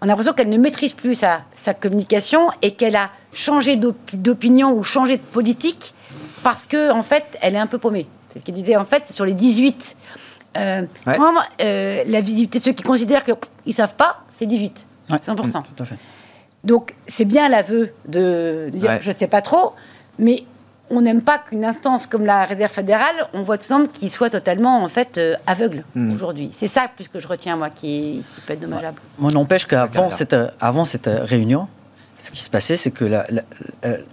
[0.00, 4.72] on a l'impression qu'elle ne maîtrise plus sa, sa communication et qu'elle a changé d'opinion
[4.72, 5.94] ou changé de politique
[6.42, 8.06] parce que en fait, elle est un peu paumée.
[8.28, 8.76] C'est ce qu'il disait.
[8.76, 9.96] En fait, sur les 18,
[10.56, 10.82] euh,
[11.60, 14.86] euh, la visibilité, ceux qui considèrent qu'ils ne savent pas, c'est 18.
[15.10, 15.36] 100%.
[15.36, 15.98] tout à fait.
[16.64, 19.72] Donc, c'est bien l'aveu de dire je ne sais pas trop,
[20.18, 20.44] mais
[20.90, 24.30] on n'aime pas qu'une instance comme la Réserve fédérale, on voit tout simplement qu'il soit
[24.30, 26.12] totalement en fait euh, aveugle hmm.
[26.12, 26.50] aujourd'hui.
[26.56, 29.00] C'est ça plus que je retiens moi qui, peut être dommageable.
[29.18, 31.66] Moi n'empêche qu'avant cette, avant cette réunion,
[32.22, 33.26] ce qui se passait, c'est que la,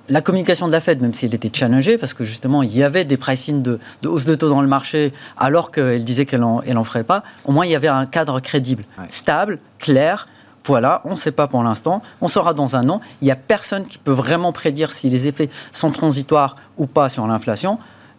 [0.09, 2.81] la, communication de la Fed, même si elle était challengée, parce que justement il y
[2.81, 6.39] avait des pricing de, de hausse de taux dans le marché, alors qu'elle disait qu'elle
[6.39, 10.27] n'en en ferait pas, au moins il y avait un cadre crédible, stable, clair,
[10.65, 12.99] voilà, on ne sait pas pour l'instant, on saura dans un an.
[13.21, 17.09] Il n'y a personne qui peut vraiment prédire si les effets sont transitoires ou pas
[17.09, 17.77] sur l'inflation.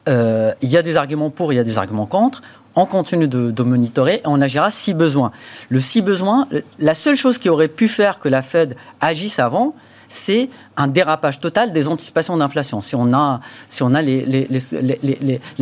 [0.08, 2.42] Euh, il y a des arguments pour, il y a des arguments contre.
[2.80, 5.32] On continue de, monitorer et on agira si besoin.
[5.68, 6.46] Le si besoin,
[6.78, 9.74] la seule chose qui aurait pu faire que la Fed agisse avant,
[10.08, 12.80] c'est un dérapage total des anticipations d'inflation.
[12.80, 14.48] Si on a, si on a les,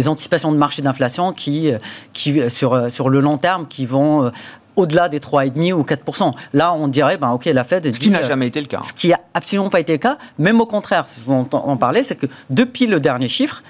[0.06, 1.72] anticipations de marché d'inflation qui,
[2.12, 4.30] qui sur, sur le long terme, qui vont
[4.78, 7.92] au-delà des 3,5 ou 4% Là, on dirait, ben, OK, la Fed.
[7.92, 8.80] Ce qui n'a jamais été le cas.
[8.82, 10.18] Ce qui n'a absolument pas été le cas.
[10.38, 13.62] Même au contraire, ce dont on parlait, c'est que depuis le dernier chiffre,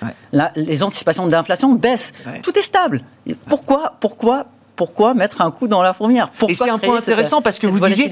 [0.57, 2.13] les anticipations d'inflation baissent.
[2.43, 3.03] Tout est stable.
[3.49, 7.59] Pourquoi, pourquoi, pourquoi mettre un coup dans la fourmière Et c'est un point intéressant parce
[7.59, 8.11] que vous disiez,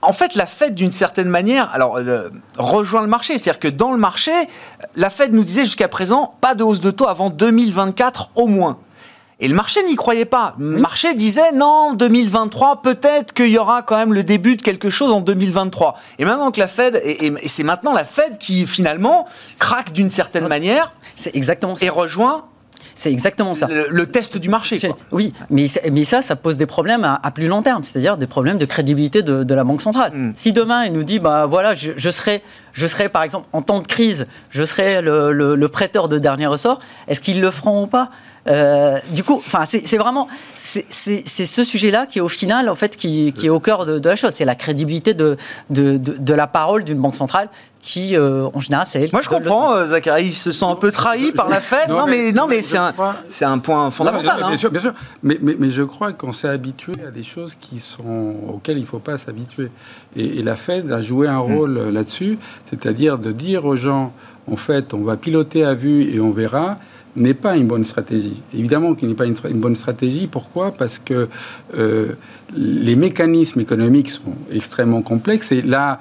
[0.00, 3.36] en fait, la Fed, d'une certaine manière, alors euh, rejoint le marché.
[3.36, 4.30] C'est-à-dire que dans le marché,
[4.94, 8.78] la Fed nous disait jusqu'à présent pas de hausse de taux avant 2024 au moins.
[9.40, 10.56] Et le marché n'y croyait pas.
[10.58, 14.90] Le marché disait non, 2023, peut-être qu'il y aura quand même le début de quelque
[14.90, 15.94] chose en 2023.
[16.18, 19.26] Et maintenant que la Fed, et, c'est maintenant la Fed qui finalement
[19.60, 20.92] craque d'une certaine manière.
[21.16, 21.86] C'est exactement ça.
[21.86, 22.44] Et rejoint
[22.94, 23.68] c'est exactement ça.
[23.68, 24.80] Le, test du marché.
[25.12, 28.58] Oui, mais, mais ça, ça pose des problèmes à, plus long terme, c'est-à-dire des problèmes
[28.58, 30.12] de crédibilité de, la Banque centrale.
[30.12, 30.32] Hmm.
[30.34, 33.80] Si demain, il nous dit, bah voilà, je, serai, je serai, par exemple, en temps
[33.80, 37.86] de crise, je serai le, le prêteur de dernier ressort, est-ce qu'ils le feront ou
[37.86, 38.10] pas?
[38.48, 42.96] Euh, du coup, enfin, c'est vraiment c'est ce sujet-là qui est au final en fait
[42.96, 44.32] qui, qui est au cœur de, la chose.
[44.34, 45.36] C'est la crédibilité de,
[45.70, 47.48] de, de, la parole d'une banque centrale
[47.80, 50.90] qui, euh, en général, c'est Moi, je comprends, euh, Zachary, il se sent un peu
[50.90, 51.88] trahi par la Fed.
[51.88, 52.92] Non, mais, non, mais, c'est un,
[53.42, 54.36] un, point fondamental.
[54.36, 54.56] bien, hein.
[54.56, 54.92] sûr, bien sûr.
[55.22, 58.82] Mais, mais, mais je crois qu'on s'est habitué à des choses qui sont, auxquelles il
[58.82, 59.70] ne faut pas s'habituer.
[60.16, 61.90] Et, et, la Fed a joué un rôle mm.
[61.90, 64.12] là-dessus, c'est-à-dire de dire aux gens,
[64.50, 66.78] en fait, on va piloter à vue et on verra
[67.16, 68.40] n'est pas une bonne stratégie.
[68.54, 70.26] Évidemment qu'il n'est pas une, bonne stratégie.
[70.26, 70.72] Pourquoi?
[70.72, 71.28] Parce que
[71.74, 72.12] euh,
[72.56, 75.52] les mécanismes économiques sont extrêmement complexes.
[75.52, 76.00] Et là,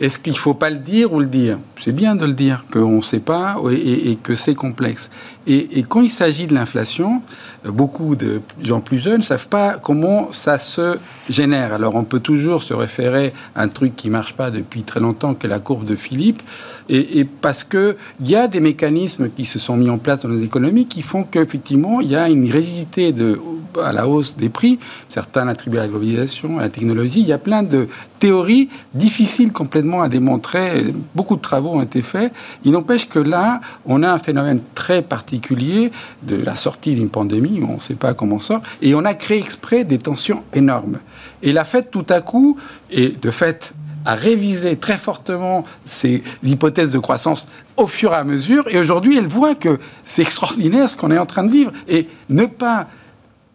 [0.00, 1.58] est-ce qu'il ne faut pas le dire ou le dire?
[1.82, 5.10] C'est bien de le dire, qu'on ne sait pas et, que c'est complexe.
[5.46, 7.22] Et, quand il s'agit de l'inflation,
[7.64, 10.98] beaucoup de gens plus jeunes ne savent pas comment ça se
[11.30, 11.72] génère.
[11.72, 15.00] Alors on peut toujours se référer à un truc qui ne marche pas depuis très
[15.00, 16.42] longtemps, qui est la courbe de Philippe.
[16.88, 20.38] Et, parce qu'il y a des mécanismes qui se sont mis en place dans les
[20.38, 23.38] l'économie qui font qu'effectivement, il y a une rigidité de,
[23.82, 24.78] à la hausse des prix.
[25.08, 27.20] Certains l'attribuent à globalisation, à la technologie.
[27.20, 30.84] Il y a plein de théories difficiles complètement à démontrer.
[31.14, 32.32] Beaucoup de travaux ont été faits.
[32.64, 35.90] Il n'empêche que là, on a un phénomène très particulier
[36.22, 37.60] de la sortie d'une pandémie.
[37.68, 38.62] On ne sait pas comment on sort.
[38.82, 40.98] Et on a créé exprès des tensions énormes.
[41.42, 42.58] Et la fête, tout à coup,
[42.90, 43.72] et de fait,
[44.04, 47.46] a révisé très fortement ses hypothèses de croissance
[47.76, 48.64] au fur et à mesure.
[48.68, 51.72] Et aujourd'hui, elle voit que c'est extraordinaire ce qu'on est en train de vivre.
[51.88, 52.88] Et ne pas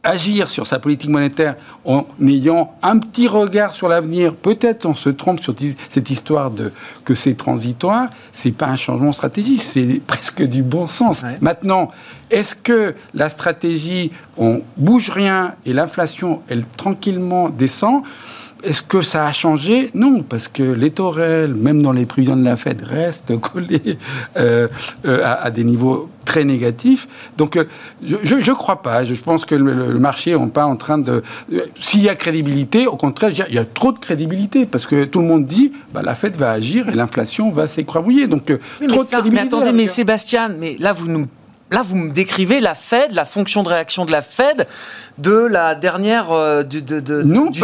[0.03, 5.09] agir sur sa politique monétaire en ayant un petit regard sur l'avenir, peut-être on se
[5.09, 5.55] trompe sur
[5.89, 6.71] cette histoire de
[7.05, 11.23] que c'est transitoire, c'est pas un changement stratégique, c'est presque du bon sens.
[11.41, 11.91] Maintenant,
[12.29, 18.03] est-ce que la stratégie, on bouge rien et l'inflation, elle tranquillement descend?
[18.63, 22.38] Est-ce que ça a changé Non, parce que les taux réels, même dans les prévisions
[22.38, 23.97] de la Fed, restent collés
[24.38, 24.67] euh,
[25.06, 27.08] euh, à, des niveaux très négatifs.
[27.38, 27.65] Donc, euh,
[28.02, 29.04] je ne crois pas.
[29.04, 31.23] Je, pense que le, marché n'est pas en train de...
[31.82, 35.19] S'il y a crédibilité, au contraire, il y a trop de crédibilité, parce que tout
[35.19, 38.28] le monde dit, bah, la Fed va agir et l'inflation va s'écroibouiller.
[38.28, 39.32] Donc, trop de crédibilité.
[39.32, 41.28] Mais attendez, mais Sébastien, mais là, vous nous
[41.73, 44.67] là, vous me décrivez la Fed, la fonction de réaction de la Fed
[45.19, 46.84] de la dernière euh, du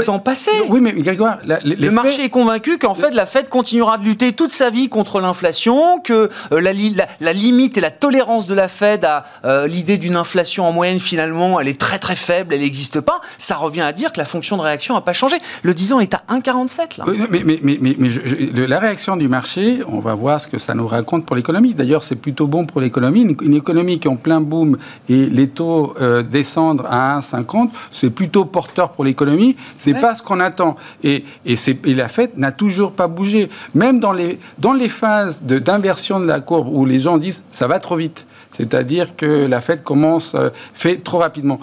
[0.05, 0.51] temps passé.
[0.69, 4.51] Oui, mais Grégoire, le marché est convaincu qu'en fait la Fed continuera de lutter toute
[4.51, 9.25] sa vie contre l'inflation, que euh, la, limite et la tolérance de la Fed à
[9.45, 13.21] euh, l'idée d'une inflation en moyenne finalement, elle est très très faible, elle n'existe pas.
[13.37, 15.37] Ça revient à dire que la fonction de réaction n'a pas changé.
[15.63, 17.05] Le 10 ans est à 1,47 là.
[17.29, 20.87] mais, mais, mais, mais la réaction du marché, on va voir ce que ça nous
[20.87, 21.73] raconte pour l'économie.
[21.73, 23.21] D'ailleurs, c'est plutôt bon pour l'économie.
[23.41, 24.77] Une, économie qui est en plein boom
[25.09, 25.95] et les taux
[26.31, 29.55] descendent à 1,5 c'est plutôt porteur pour l'économie.
[29.75, 30.75] C'est pas ce qu'on attend.
[31.03, 31.55] Et, et,
[31.93, 33.49] la Fed n'a toujours pas bougé.
[33.75, 37.67] Même dans les, dans les phases d'inversion de, la courbe où les gens disent ça
[37.67, 41.59] va trop vite, c'est-à-dire que la Fed commence, euh, fait trop rapidement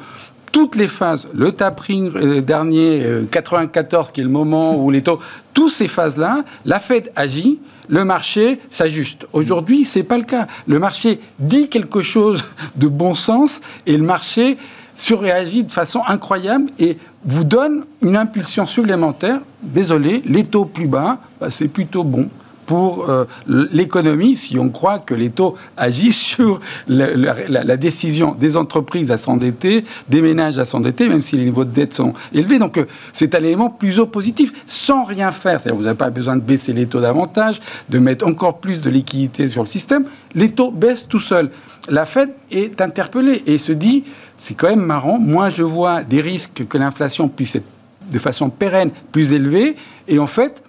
[0.53, 5.03] toutes les phases, le tapering euh, dernier, 94, euh, qui est le moment où les
[5.03, 5.21] taux,
[5.53, 7.59] toutes ces phases-là, la Fed agit,
[7.89, 9.27] le marché s'ajuste.
[9.33, 10.47] Aujourd'hui, c'est pas le cas.
[10.67, 12.45] Le marché dit quelque chose
[12.77, 14.57] de bon sens et le marché
[14.97, 19.41] surréagit de façon incroyable et vous donne une impulsion supplémentaire.
[19.63, 22.29] Désolé, les taux plus bas, bah, c'est plutôt bon
[22.67, 29.11] pour euh, l'économie si on croit que les taux agissent sur la, décision des entreprises
[29.11, 32.59] à s'endetter, des ménages à s'endetter, même si les niveaux de dette sont élevés.
[32.59, 35.61] Donc euh, c'est un élément plutôt positif, sans rien faire.
[35.61, 38.91] C'est-à-dire vous n'avez pas besoin de baisser les taux davantage, de mettre encore plus de
[38.91, 40.05] liquidité sur le système.
[40.35, 41.51] Les taux baissent tout seuls.
[41.89, 44.05] La Fed est interpellée et se dit
[44.39, 45.19] c'est quand même marrant.
[45.19, 47.67] Moi, je vois des risques que l'inflation puisse être
[48.11, 49.77] de façon pérenne plus élevée.
[50.09, 50.63] Et en fait,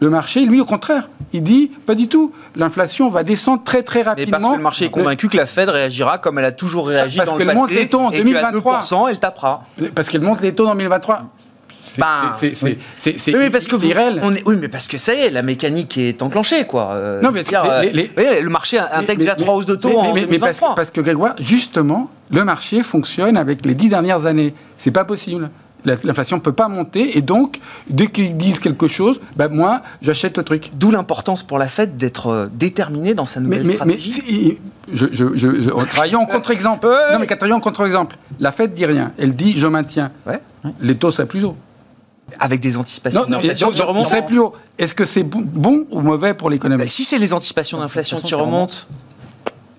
[0.00, 2.32] le marché, lui, au contraire, il dit pas du tout.
[2.56, 4.38] L'inflation va descendre très très rapidement.
[4.38, 7.18] parce que le marché est convaincu que la Fed réagira comme elle a toujours réagi
[7.18, 7.54] parce dans le passé.
[7.54, 9.10] Parce qu'elle monte les taux en 2023.
[9.10, 9.62] elle tapera.
[9.94, 11.22] Parce qu'elle monte les taux en 2023.
[11.82, 12.78] C'est oui.
[13.34, 16.92] oui, parce que oui, mais parce que ça y est, la mécanique est enclenchée, quoi.
[16.92, 20.68] Euh, non, mais euh, le marché intègre déjà trois hausses de taux en 2023.
[20.70, 24.54] Mais parce, que Grégoire, justement, le marché fonctionne avec les dix dernières années.
[24.78, 25.50] C'est pas possible.
[25.84, 27.58] L'inflation ne peut pas monter et donc,
[27.90, 30.70] dès qu'ils disent quelque chose, ben moi, j'achète le truc.
[30.76, 34.58] D'où l'importance pour la Fed d'être euh, déterminée dans sa nouvelle stratégie.
[34.88, 36.86] Mais je, je, je, travaillons en contre-exemple.
[37.12, 38.16] non, mais en contre-exemple.
[38.38, 39.12] La Fed dit rien.
[39.18, 40.12] Elle dit je maintiens.
[40.24, 40.40] Ouais.
[40.80, 41.56] Les taux seraient plus hauts
[42.38, 44.22] avec des anticipations d'inflation qui remontent.
[44.22, 44.52] plus haut.
[44.78, 46.82] Est-ce que c'est bon, ou mauvais pour l'économie?
[46.84, 48.74] Bah, Si c'est les anticipations d'inflation qui remontent.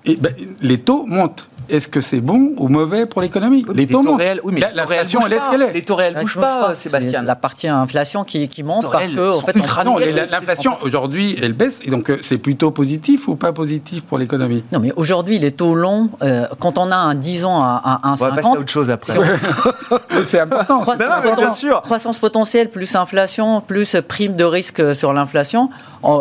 [0.05, 3.65] Et ben, les taux montent est-ce que c'est bon ou mauvais pour l'économie?
[3.73, 5.73] Les taux, réels, oui, mais l'inflation, elle est ce qu'elle est.
[5.73, 7.21] Les taux réels ne bougent pas, Sébastien.
[7.21, 11.79] La partie inflation qui, qui monte parce que, en fait, non, l'inflation aujourd'hui, elle baisse,
[11.83, 14.63] et donc euh, c'est plutôt positif ou pas positif pour l'économie?
[14.71, 18.15] Non, mais aujourd'hui, les taux longs, euh, quand on a un 10 ans à, un
[18.15, 18.21] 50...
[18.21, 19.13] On va passer à autre chose après.
[20.23, 20.81] c'est important.
[20.81, 21.81] Croissance, non, bien sûr.
[21.81, 25.69] croissance potentielle plus inflation, plus prime de risque sur l'inflation,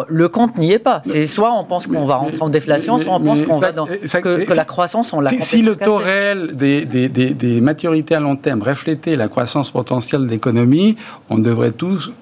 [0.09, 1.03] le compte n'y est pas.
[1.05, 3.87] C'est soit on pense qu'on va rentrer en déflation, soit on pense qu'on va dans,
[3.87, 8.37] que, la croissance, on la si, le taux réel des, des, des, maturités à long
[8.37, 10.97] terme reflétait la croissance potentielle de l'économie,
[11.31, 12.13] on devrait tous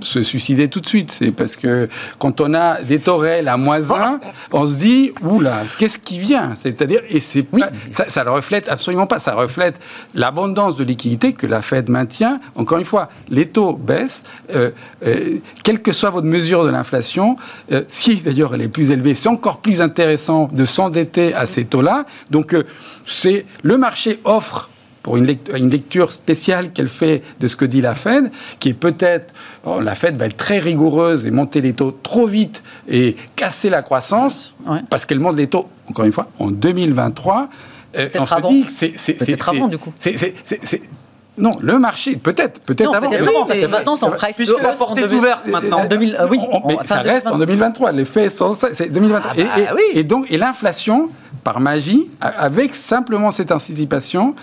[0.00, 1.12] se suicider tout de suite.
[1.12, 4.20] C'est parce que quand on a des taux réels à moins 1,
[4.52, 6.54] on se dit, oula, qu'est-ce qui vient?
[6.56, 7.46] C'est-à-dire, et c'est
[7.90, 9.18] ça, ça le reflète absolument pas.
[9.18, 9.80] Ça reflète
[10.14, 12.40] l'abondance de liquidités que la Fed maintient.
[12.54, 14.70] Encore une fois, les taux baissent, euh,
[15.06, 17.36] euh, quelle que soit votre mesure de l'inflation.
[17.72, 21.64] Euh, si d'ailleurs elle est plus élevée, c'est encore plus intéressant de s'endetter à ces
[21.64, 22.04] taux-là.
[22.30, 22.54] Donc,
[23.04, 24.70] c'est le marché offre
[25.06, 28.70] pour une lecture, une lecture spéciale qu'elle fait de ce que dit la Fed, qui
[28.70, 29.32] est peut-être,
[29.64, 33.82] la Fed va être très rigoureuse et monter les taux trop vite et casser la
[33.82, 34.56] croissance,
[34.90, 37.48] parce qu'elle monte les taux, encore une fois, en 2023.
[37.98, 38.50] Euh, peut-être avant.
[38.68, 39.92] C'est avant, du coup.
[41.38, 43.08] Non, le marché, peut-être, peut-être avant.
[43.08, 45.82] Peut avant, parce que maintenant, c'est en price Puisque la porte est ouverte maintenant.
[45.82, 47.92] En 2000, euh, oui, mais ça reste en 2023.
[47.92, 49.32] Les faits sont c'est 2023.
[49.32, 49.82] Ah bah, et, oui.
[49.94, 51.10] et, donc, et l'inflation,
[51.44, 54.34] par magie, avec simplement cette anticipation,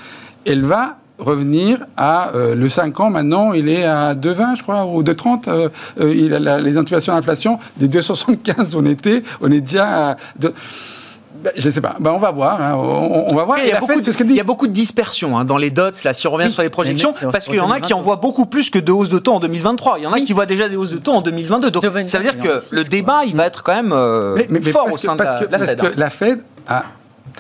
[0.45, 4.85] elle va revenir à euh, le 5 ans maintenant, il est à 2,20 je crois,
[4.85, 5.43] ou 2,30.
[5.47, 10.17] Euh, euh, il a les anticipations d'inflation des 2,75 on était, on est déjà à...
[10.39, 11.97] Ben, je ne sais pas.
[11.99, 12.61] Ben, on va voir.
[12.61, 12.73] Hein.
[12.75, 13.59] On, va voir.
[13.59, 15.89] Il y, a beaucoup de, il y a beaucoup de dispersion hein, dans les dots.
[16.05, 18.15] Là, si on revient sur les projections, parce qu'il y en a qui en voient
[18.15, 19.95] beaucoup plus que de hausses de taux en 2023.
[19.97, 21.69] Il y en a qui voient déjà des hausses de taux en 2022.
[21.69, 23.89] Donc, ça veut dire que le débat, il va être quand même
[24.71, 25.77] fort au sein de la, que, la Fed.
[25.77, 26.83] Parce que la Fed a,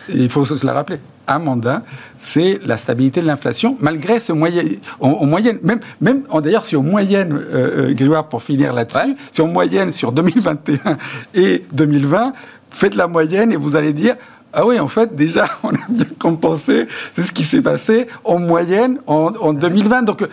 [0.09, 1.83] il faut se la rappeler, un mandat,
[2.17, 4.63] c'est la stabilité de l'inflation, malgré ce moyen,
[4.99, 9.47] en, moyenne, même, même d'ailleurs, si en moyenne, euh, euh pour finir là-dessus, si en
[9.47, 10.97] moyenne sur 2021
[11.33, 12.33] et 2020,
[12.69, 14.15] faites la moyenne et vous allez dire,
[14.53, 18.39] ah oui, en fait, déjà, on a bien compensé, c'est ce qui s'est passé en
[18.39, 20.03] moyenne en, 2020.
[20.03, 20.25] Donc,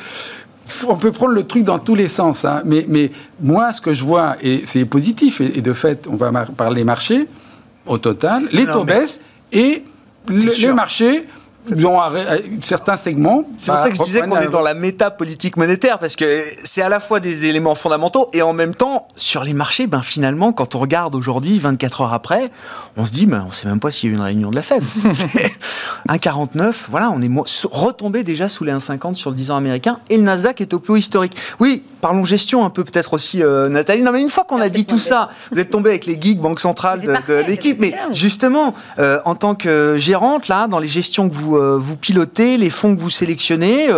[0.86, 2.62] on peut prendre le truc dans tous les sens, hein.
[2.64, 6.30] mais, mais moi, ce que je vois, et c'est positif, et, de fait, on va
[6.44, 7.26] parler marché,
[7.86, 9.20] au total, les taux baissent,
[9.52, 9.82] et
[10.28, 11.26] le, marché
[11.68, 12.00] dont
[12.62, 13.44] certains segments.
[13.58, 16.42] C'est pour ça que je disais qu'on est dans la méta politique monétaire, parce que
[16.62, 20.02] c'est à la fois des éléments fondamentaux et en même temps, sur les marchés, ben
[20.02, 22.50] finalement, quand on regarde aujourd'hui, 24 heures après,
[22.96, 24.50] on se dit, ben, on ne sait même pas s'il y a eu une réunion
[24.50, 24.82] de la Fed.
[26.08, 27.30] 1,49, voilà, on est
[27.70, 30.80] retombé déjà sous les 1,50 sur le 10 ans américain et le Nasdaq est au
[30.80, 31.36] plus haut historique.
[31.60, 34.02] Oui, parlons gestion un peu peut-être aussi, euh, Nathalie.
[34.02, 36.38] Non, mais une fois qu'on a dit tout ça, vous êtes tombé avec les geeks
[36.38, 41.28] Banque Centrale de, l'équipe, mais justement, euh, en tant que gérante, là, dans les gestions
[41.28, 43.88] que vous, euh, vous pilotez, les fonds que vous sélectionnez,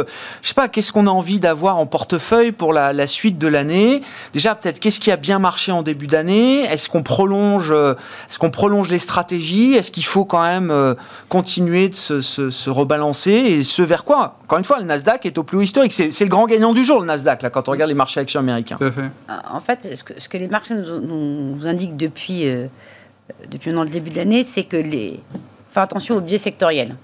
[0.42, 3.48] je sais pas, qu'est-ce qu'on a envie d'avoir en portefeuille pour la, la suite de
[3.48, 4.02] l'année?
[4.32, 6.62] Déjà, peut-être, qu'est-ce qui a bien marché en début d'année?
[6.64, 9.74] Est-ce qu'on prolonge, est-ce qu'on prolonge les stratégies?
[9.74, 10.96] Est-ce qu'il faut quand même
[11.28, 13.32] continuer de se, se, rebalancer?
[13.32, 14.36] Et ce vers quoi?
[14.44, 15.92] Encore une fois, le Nasdaq est au plus haut historique.
[15.92, 18.40] C'est le grand gagnant du jour, le Nasdaq, là, quand on regarde les marchés actions
[18.40, 18.78] américains.
[19.50, 22.66] En fait, ce que, ce que, les marchés nous, indiquent depuis, euh,
[23.50, 25.20] depuis le début de l'année, c'est que les.
[25.70, 26.96] Faire attention aux biais sectoriels.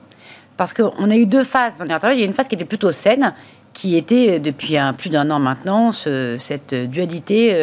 [0.57, 2.67] Parce qu'on a eu deux phases dans les Il y a une phase qui était
[2.67, 3.33] plutôt saine,
[3.73, 7.55] qui était euh, depuis un, plus d'un an maintenant cette dualité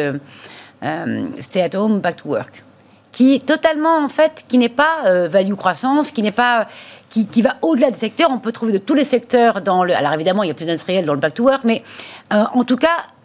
[0.82, 2.62] euh, stay at home, back to work,
[3.12, 6.66] qui est totalement en fait, qui n'est pas value croissance, qui n'est pas
[7.08, 8.30] qui, qui, va au-delà des secteurs.
[8.30, 9.94] On peut trouver de tous les secteurs dans le.
[9.94, 11.82] Alors évidemment, il y a plus d'industriels dans le back to work, mais
[12.30, 13.15] en tout cas, euh,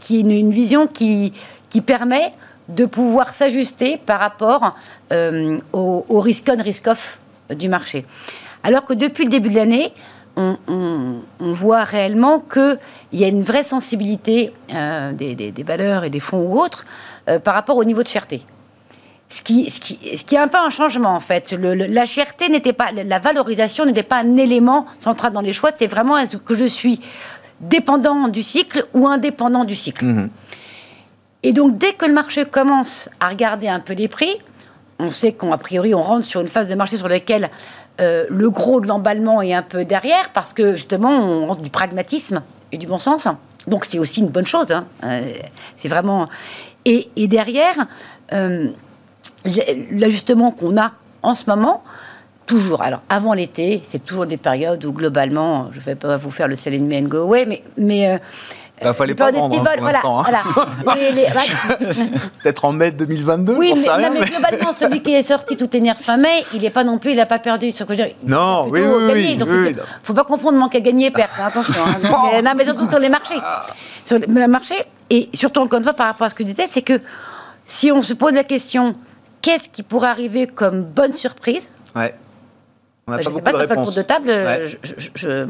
[0.00, 1.32] qui est une, vision qui,
[1.70, 2.32] qui permet
[2.68, 4.74] de pouvoir s'ajuster par rapport
[5.12, 7.18] euh, au, risk-on, risk-off
[7.54, 8.04] du marché.
[8.62, 9.92] Alors que depuis le début de l'année,
[10.36, 12.78] on, voit réellement qu'il
[13.12, 16.84] y a une vraie sensibilité euh, des, des, valeurs et des fonds ou autres
[17.42, 18.42] par rapport au niveau de cherté.
[19.30, 21.52] Ce qui, ce, qui, ce qui est un peu un changement en fait.
[21.52, 25.86] la cherté n'était pas, la valorisation n'était pas un élément central dans les choix, c'était
[25.86, 27.00] vraiment est-ce que je suis
[27.60, 30.04] dépendant du cycle ou indépendant du cycle.
[30.04, 30.30] Mhm.
[31.42, 34.36] Et donc, dès que le marché commence à regarder un peu les prix,
[34.98, 37.50] on sait qu'en priori, on rentre sur une phase de marché sur laquelle
[38.00, 41.70] euh, le gros de l'emballement est un peu derrière, parce que justement, on rentre du
[41.70, 42.42] pragmatisme
[42.72, 43.28] et du bon sens.
[43.66, 44.72] Donc, c'est aussi une bonne chose.
[44.72, 44.86] Hein.
[45.04, 45.20] Euh,
[45.76, 46.26] c'est vraiment.
[46.84, 47.86] Et, derrière,
[48.32, 48.68] euh,
[49.90, 50.92] l'ajustement qu'on a
[51.22, 51.82] en ce moment,
[52.48, 52.82] toujours.
[52.82, 56.48] Alors, avant l'été, c'est toujours des périodes où, globalement, je ne vais pas vous faire
[56.48, 57.62] le selling me and go away, mais.
[57.76, 58.18] mais euh,
[58.80, 60.42] il bah, fallait pas vendre, hein, voilà, voilà.
[62.42, 66.00] Peut-être en mai 2022, oui, mais, non, mais, globalement, celui qui est sorti tout énervé
[66.00, 67.72] fin mai, il n'est pas non plus, il n'a pas perdu.
[67.72, 67.84] Je
[68.24, 69.34] non, oui, oui, gagné.
[69.34, 71.82] Donc, ne faut pas confondre manque à gagner et perte, hein, attention.
[71.84, 71.98] Hein.
[72.34, 73.38] Euh, non, mais surtout sur les marchés.
[74.04, 76.66] Sur les marchés, et surtout, encore une fois, par rapport à ce que je disais,
[76.68, 77.00] c'est que
[77.64, 78.94] si on se pose la question,
[79.42, 82.14] qu'est-ce qui pourrait arriver comme bonne surprise ouais.
[83.08, 84.30] On je ne sais pas, ça fait le tour de table.
[85.14, 85.46] Je,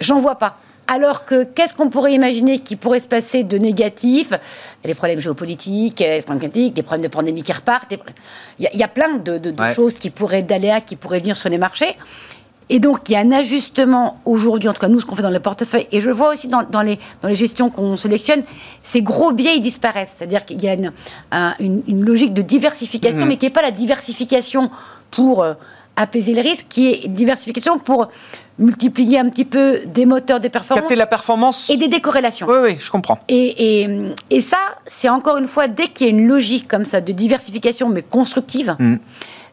[0.00, 0.58] j'en vois pas.
[0.86, 4.32] Alors que qu'est-ce qu'on pourrait imaginer qui pourrait se passer de négatif?
[4.84, 7.94] Les problèmes géopolitiques, les problèmes des problèmes de pandémie qui repartent.
[8.58, 9.40] Il y, a plein de,
[9.74, 11.96] choses qui pourraient, d'aléas qui pourraient venir sur les marchés.
[12.70, 15.22] Et donc, il y a un ajustement aujourd'hui, en tout cas nous, ce qu'on fait
[15.22, 18.42] dans le portefeuille, et je vois aussi dans, les, dans les gestions qu'on sélectionne,
[18.82, 20.14] ces gros biais, ils disparaissent.
[20.16, 20.92] C'est-à-dire qu'il y a une,
[21.60, 23.28] une, logique de diversification, mmh.
[23.28, 24.70] mais qui n'est pas la diversification
[25.10, 25.54] pour euh,
[25.96, 28.08] apaiser les risques, qui est diversification pour
[28.58, 30.82] multiplier un petit peu des moteurs de performance.
[30.82, 31.70] Capter la performance.
[31.70, 32.46] Et des décorrélations.
[32.48, 33.18] Oui, oui, je comprends.
[33.28, 33.88] Et, et,
[34.30, 37.12] et ça, c'est encore une fois, dès qu'il y a une logique comme ça de
[37.12, 38.96] diversification, mais constructive, mm.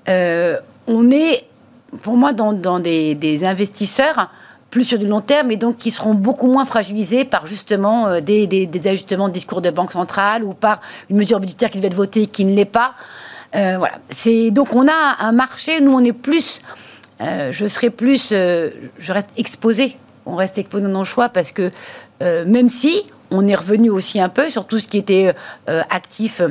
[0.10, 1.46] euh, on est
[2.02, 4.30] pour moi, dans, des, investisseurs
[4.70, 8.22] plus sur du long terme et donc qui seront beaucoup moins fragilisés par justement euh,
[8.22, 10.80] des, ajustements de discours de banque centrale ou par
[11.10, 12.94] une mesure budgétaire qui devait être votée qui ne l'est pas.
[13.56, 13.96] Euh, voilà.
[14.10, 15.82] C'est donc on a un marché.
[15.82, 16.62] Nous, on est plus.
[17.22, 18.30] Euh, je serais plus.
[18.30, 19.98] je reste exposé.
[20.26, 21.72] On reste exposé dans nos choix parce que
[22.22, 25.34] même si on est revenu aussi un peu sur tout ce qui était
[25.90, 26.44] actif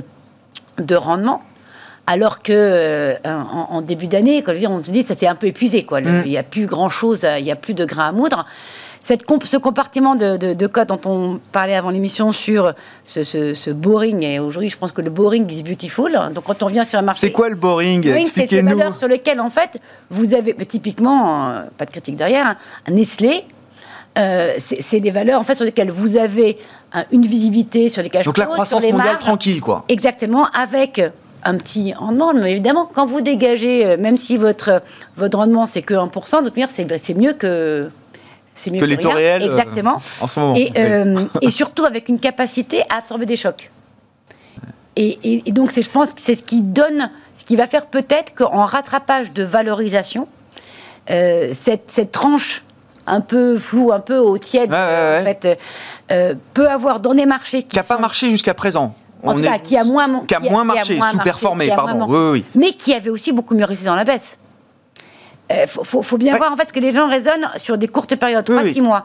[0.79, 1.43] de rendement
[2.11, 6.01] alors que euh, en, début d'année, on se dit ça s'est un peu épuisé, quoi.
[6.01, 6.23] Mm.
[6.25, 8.47] Il n'y a plus grand chose, il n'y a plus de grain à moudre.
[9.01, 12.75] Cette ce compartiment de, de, code dont on parlait avant l'émission sur
[13.05, 16.13] ce, boring, et aujourd'hui je pense que le boring is beautiful.
[16.35, 17.27] Donc quand on vient sur un marché.
[17.27, 19.81] C'est quoi le boring, boring C'est ces valeurs sur lesquelles en fait
[20.11, 23.45] vous avez typiquement, euh, pas de critique derrière, un hein, Nestlé.
[24.19, 26.59] Euh, c'est des valeurs en fait sur lesquelles vous avez
[27.13, 29.85] une visibilité sur les cash Donc la croissance mondiale tranquille quoi.
[29.89, 31.01] Exactement avec
[31.45, 34.83] un petit rendement, mais évidemment, quand vous dégagez, euh, même si votre,
[35.17, 37.91] votre rendement c'est que 1%, de c'est mieux que.
[38.61, 39.43] C'est mieux que, les taux réels.
[39.43, 40.03] Euh, Exactement.
[40.21, 40.55] en ce moment.
[40.77, 43.71] Euh, et, surtout avec une capacité à absorber des chocs.
[44.97, 48.67] Et, donc, je pense que c'est ce qui donne, ce qui va faire peut-être qu'en
[48.67, 50.29] rattrapage de valorisation,
[51.07, 52.65] cette, cette, tranche
[53.07, 55.59] un peu floue, un peu au tiède, en fait,
[56.53, 57.77] peut avoir dans des marchés qui.
[57.77, 60.99] n'a pas marché jusqu'à présent en tout cas, qui a moins, qui a moins marché,
[60.99, 62.07] sous-performé, pardon.
[62.09, 62.45] Oui, oui.
[62.55, 64.39] Mais qui avait aussi beaucoup mieux réussi dans la baisse.
[65.51, 68.49] Il euh, faut, bien voir en fait que les gens raisonnent sur des courtes périodes,
[68.49, 69.05] 3-6 mois.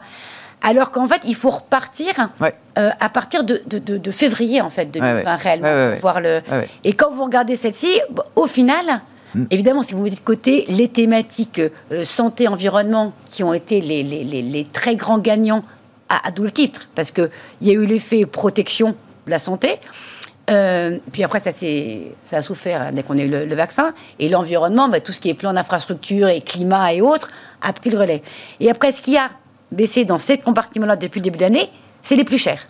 [0.62, 2.30] Alors qu'en fait, il faut repartir
[2.78, 5.96] euh, à partir de, de, février, en fait, 2020, réellement.
[6.00, 6.40] Voir le...
[6.84, 8.00] Et quand vous regardez celle-ci,
[8.36, 9.02] au final,
[9.34, 9.44] hmm.
[9.50, 11.60] Évidemment, si vous mettez de côté les thématiques
[11.92, 15.62] euh, santé, environnement, qui ont été les, les, les, très grands gagnants
[16.08, 17.30] à, à double titre, parce qu'il
[17.60, 18.94] y a eu l'effet protection
[19.26, 19.78] de la santé.
[20.50, 23.92] Euh, puis après, ça, ça a souffert hein, dès qu'on a eu le, vaccin.
[24.18, 27.30] Et l'environnement, bah, tout ce qui est plan d'infrastructure et climat et autres,
[27.62, 28.22] a pris le relais.
[28.60, 29.30] Et après, ce qui a
[29.72, 31.68] baissé dans ces compartiments-là depuis le début de l'année,
[32.02, 32.66] c'est les plus chers.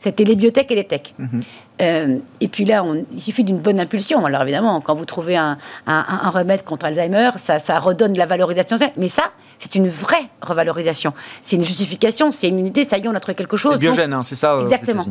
[0.00, 1.14] C'était les biotech et les tech.
[1.18, 1.42] Mhm.
[1.80, 4.24] Euh, et puis là, on, il suffit d'une bonne impulsion.
[4.26, 5.56] Alors évidemment, quand vous trouvez un,
[5.86, 8.76] un, remède contre Alzheimer, ça, ça, redonne de la valorisation.
[8.98, 11.14] Mais ça, c'est une vraie revalorisation.
[11.42, 12.84] C'est une justification, c'est une unité.
[12.84, 13.72] Ça y est, on a trouvé quelque chose.
[13.72, 15.06] C'est biogène, hein, c'est ça euh, Exactement.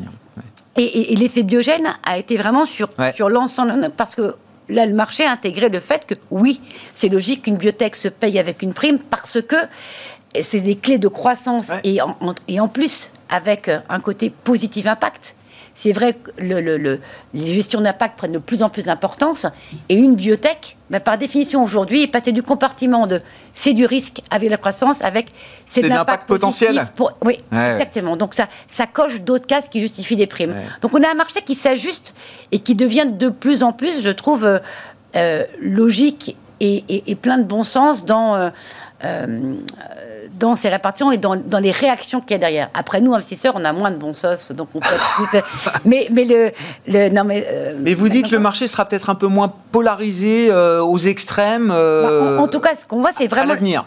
[0.78, 4.36] Et, l'effet biogène a été vraiment sur, sur l'ensemble, parce que
[4.70, 6.62] là, le marché a intégré le fait que oui,
[6.94, 9.56] c'est logique qu'une biotech se paye avec une prime parce que
[10.42, 12.00] c'est des clés de croissance et,
[12.48, 15.36] et en plus avec un côté positif impact
[15.76, 17.00] c'est vrai que le,
[17.34, 19.48] les gestions d'impact prennent de plus en plus d'importance.
[19.90, 23.22] Et une biotech, ben, par définition aujourd'hui, est passée du compartiment de
[23.54, 25.30] c'est du risque avec la croissance, avec
[25.66, 26.86] c'est de l'impact potentiel.
[27.22, 28.16] oui, exactement.
[28.18, 30.54] Donc ça, ça coche d'autres cases qui justifient des primes.
[30.82, 32.14] Donc on a un marché qui s'ajuste
[32.52, 34.60] et qui devient de plus en plus, je trouve, euh,
[35.16, 38.36] euh, logique et, plein de bon sens dans.
[38.36, 38.50] Euh,
[40.40, 42.70] dans ces répartitions et dans, les réactions qu'il y a derrière.
[42.74, 45.40] Après, nous, investisseurs, on a moins de bon sens, donc on peut plus.
[45.86, 46.52] mais, mais, le,
[46.88, 49.54] le, non, mais, euh, mais vous dites que le marché sera peut-être un peu moins
[49.72, 51.72] polarisé euh, aux extrêmes.
[51.72, 53.54] Euh, bah, en, tout cas, ce qu'on voit, c'est vraiment.
[53.54, 53.86] l'avenir.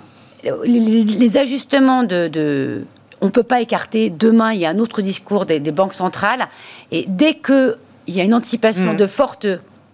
[0.65, 2.85] Les, ajustements de,
[3.21, 4.11] on ne peut pas écarter.
[4.11, 6.47] Demain, il y a un autre discours des, banques centrales.
[6.93, 7.77] Et dès qu'il
[8.09, 8.97] y a une anticipation mm.
[8.97, 9.47] de forte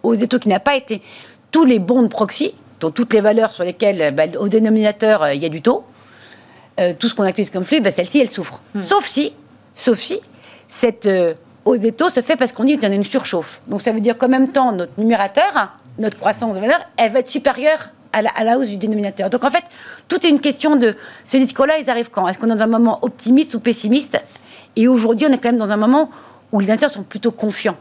[0.03, 1.01] aux états qui n'a pas été,
[1.51, 2.55] tous les bons de proxy,
[2.91, 5.85] toutes les valeurs sur lesquelles, bah, au dénominateur, il y a du taux,
[6.81, 8.61] euh, tout ce qu'on accuse comme flux, ben, celle-ci, elle souffre.
[8.75, 8.83] Hmm.
[8.83, 9.35] Sauf si,
[9.75, 10.21] sauf si,
[10.69, 13.61] cette euh, hausse des taux se fait parce qu'on dit qu'il y a une surchauffe.
[13.67, 17.19] Donc ça veut dire qu'en même temps, notre numérateur, notre croissance de valeur, elle va
[17.19, 19.31] être supérieure à la, hausse du dénominateur.
[19.31, 19.65] Donc en fait,
[20.09, 22.29] tout est une question de ces discours-là, ils arrivent quand?
[22.29, 24.21] Est-ce qu'on est dans un moment optimiste ou pessimiste?
[24.77, 26.11] Et aujourd'hui, on est quand même dans un moment
[26.53, 27.77] où les investisseurs sont plutôt confiants.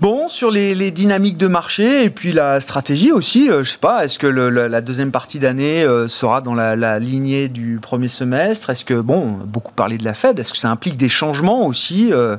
[0.00, 4.04] Bon, sur les, dynamiques de marché et puis la stratégie aussi, euh, je sais pas,
[4.04, 8.70] est-ce que la deuxième partie d'année euh, sera dans la, lignée du premier semestre?
[8.70, 12.12] Est-ce que, bon, beaucoup parlé de la Fed, est-ce que ça implique des changements aussi
[12.12, 12.36] euh,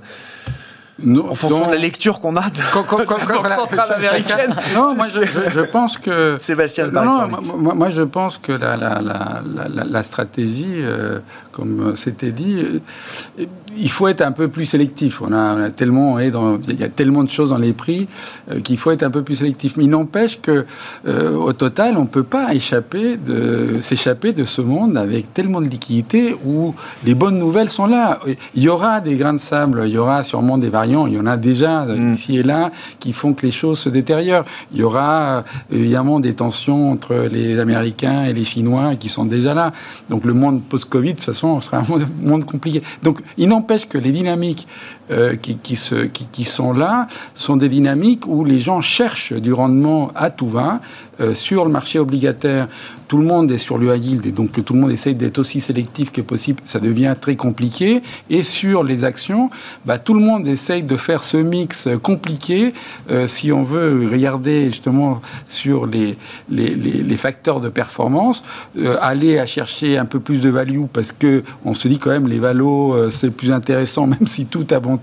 [1.03, 4.55] en fonction de la lecture qu'on a de la Banque centrale américaine?
[4.75, 6.87] Non, moi je, pense que Sébastien.
[6.87, 7.27] Non,
[7.57, 10.83] moi, je pense que la, la, la, la stratégie,
[11.57, 12.63] comme c'était dit,
[13.79, 15.21] il faut être un peu plus sélectif.
[15.21, 18.07] On a, tellement, il y a tellement de choses dans les prix
[18.51, 19.77] euh, qu'il faut être un peu plus sélectif.
[19.77, 20.65] Mais il n'empêche que,
[21.07, 25.61] euh, au total, on ne peut pas échapper de, s'échapper de ce monde avec tellement
[25.61, 26.73] de liquidités où
[27.05, 28.19] les bonnes nouvelles sont là.
[28.55, 31.19] Il y aura des grains de sable, il y aura sûrement des défaillants, il y
[31.19, 32.13] en a déjà mm.
[32.13, 34.45] ici et là, qui font que les choses se détériorent.
[34.71, 39.53] Il y aura évidemment des tensions entre les Américains et les Chinois qui sont déjà
[39.53, 39.71] là.
[40.09, 41.85] Donc le monde post-Covid, de toute façon, sera un
[42.21, 42.81] monde compliqué.
[43.03, 44.67] Donc il n'empêche que les dynamiques
[45.09, 50.49] euh, qui, sont là sont des dynamiques où les gens cherchent du rendement à tout
[50.49, 50.81] va.
[51.21, 52.67] Euh, sur le marché obligataire,
[53.07, 55.39] tout le monde est sur le high yield et donc tout le monde essaye d'être
[55.39, 56.61] aussi sélectif que possible.
[56.65, 58.01] Ça devient très compliqué.
[58.29, 59.49] Et sur les actions,
[59.85, 62.73] bah, tout le monde essaye de faire ce mix compliqué.
[63.09, 66.17] Euh, si on veut regarder justement sur les,
[66.49, 68.43] les, les, facteurs de performance,
[69.01, 72.27] aller à chercher un peu plus de value parce que on se dit quand même
[72.27, 74.99] les valos c'est plus intéressant même si tout a bon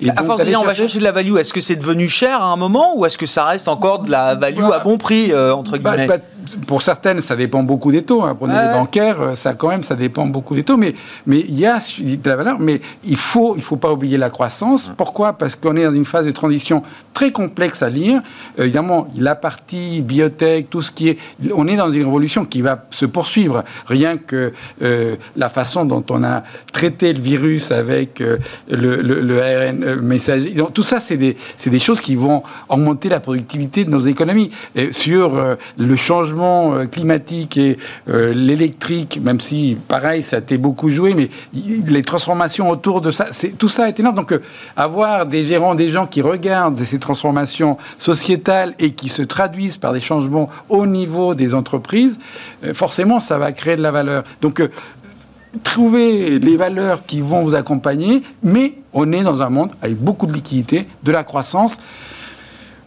[0.00, 2.08] et à force de dire on va chercher de la value, est-ce que c'est devenu
[2.08, 4.98] cher à un moment ou est-ce que ça reste encore de la value à bon
[4.98, 6.18] prix, euh, entre bah, guillemets.
[6.18, 6.24] bah,
[6.66, 8.22] pour certaines, ça dépend beaucoup des taux.
[8.22, 8.36] Hein.
[8.38, 10.76] Prenez les bancaires, euh, ça quand même, ça dépend beaucoup des taux.
[10.76, 10.94] Mais
[11.26, 12.58] mais il y a de la valeur.
[12.58, 14.90] Mais il faut il faut pas oublier la croissance.
[14.96, 15.34] Pourquoi?
[15.34, 16.82] Parce qu'on est dans une phase de transition
[17.12, 18.22] très complexe à lire.
[18.58, 21.18] Euh, évidemment, la partie biotech, tout ce qui est,
[21.54, 23.64] on est dans une révolution qui va se poursuivre.
[23.86, 26.42] Rien que euh, la façon dont on a
[26.72, 28.38] traité le virus avec le,
[28.68, 33.84] le, ARN messager, tout ça, c'est des c'est des choses qui vont augmenter la productivité
[33.84, 34.50] de nos économies.
[34.74, 37.78] Et sur le changement euh, climatique et
[38.08, 43.10] euh, l'électrique, même si, pareil, ça a été beaucoup joué, mais les transformations autour de
[43.10, 43.26] ça,
[43.58, 44.16] tout ça est énorme.
[44.16, 44.42] Donc, euh,
[44.76, 49.92] avoir des gérants, des gens qui regardent ces transformations sociétales et qui se traduisent par
[49.92, 52.18] des changements au niveau des entreprises,
[52.72, 54.24] forcément, ça va créer de la valeur.
[54.40, 54.62] Donc,
[55.62, 60.26] trouver les valeurs qui vont vous accompagner, mais on est dans un monde avec beaucoup
[60.26, 61.78] de liquidités, de la croissance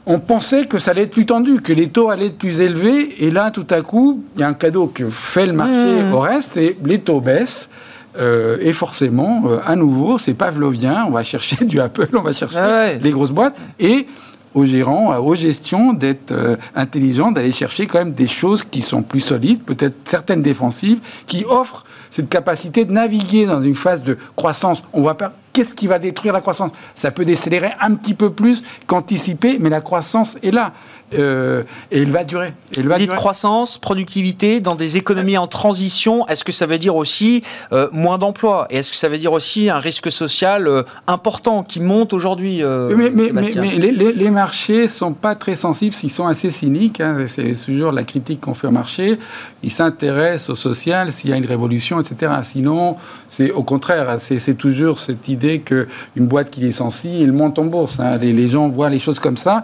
[0.05, 3.23] on pensait que ça allait être plus tendu, que les taux allaient être plus élevés.
[3.23, 6.13] Et là, tout à coup, il y a un cadeau que fait le marché mmh.
[6.13, 7.69] au reste, et les taux baissent.
[8.17, 11.05] Euh, et forcément, euh, à nouveau, c'est pavlovien.
[11.07, 13.57] On va chercher du Apple, on va chercher ah les grosses boîtes.
[13.79, 14.07] Et
[14.53, 19.03] aux gérants, aux gestions d'être euh, intelligents, d'aller chercher quand même des choses qui sont
[19.03, 24.17] plus solides, peut-être certaines défensives, qui offrent cette capacité de naviguer dans une phase de
[24.35, 24.83] croissance.
[24.91, 26.71] On va pas qu'est-ce qui va détruire la croissance?
[26.95, 30.73] Ça peut décélérer un petit peu plus qu'anticipé, mais la croissance est là.
[31.17, 32.53] Euh, et elle va durer.
[32.77, 33.15] Elle va durer.
[33.15, 38.17] croissance, productivité dans des économies en transition, est-ce que ça veut dire aussi euh, moins
[38.17, 38.67] d'emplois?
[38.69, 42.61] Et est-ce que ça veut dire aussi un risque social euh, important qui monte aujourd'hui
[42.63, 47.01] Mais, mais, mais, les, les, marchés sont pas très sensibles, ils sont assez cyniques.
[47.01, 49.19] Hein, c'est toujours la critique qu'on fait au marché.
[49.63, 52.31] Ils s'intéressent au social s'il y a une révolution, etc.
[52.43, 52.97] Sinon,
[53.29, 57.65] c'est au contraire, hein, c'est toujours cette idée qu'une boîte qui licencie, elle monte en
[57.65, 57.99] bourse.
[57.99, 58.17] Hein.
[58.17, 59.63] Les, gens voient les choses comme ça.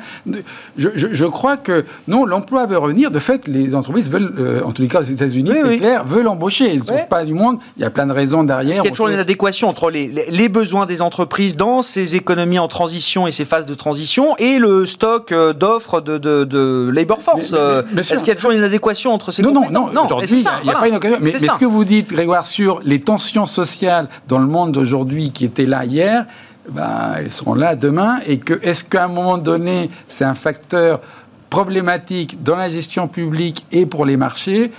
[0.78, 3.12] Je, crois que non, l'emploi veut revenir.
[3.12, 6.28] De fait, les entreprises veulent, euh, en tous les cas aux États-Unis, c'est clair, veulent
[6.28, 6.74] embaucher.
[6.74, 7.60] Ils ne trouvent pas du monde.
[7.78, 8.72] Il y a plein de raisons derrière.
[8.72, 12.16] Est-ce qu'il y a toujours une adéquation entre les, les, besoins des entreprises dans ces
[12.16, 16.90] économies en transition et ces phases de transition et le stock euh, d'offres de, de,
[16.94, 19.92] labor force euh, Est-ce qu'il y a toujours une adéquation entre ces Non, non, non.
[19.92, 21.18] non aujourd'hui, il n'y a, pas une occasion.
[21.22, 25.32] Mais, mais ce que vous dites, Grégoire, sur les tensions sociales dans le monde d'aujourd'hui
[25.32, 26.26] qui étaient là hier,
[26.70, 28.20] ben, elles seront là demain.
[28.28, 31.02] Et que est-ce qu'à un moment donné, c'est un facteur
[31.50, 34.72] problématique dans la gestion publique et pour les marchés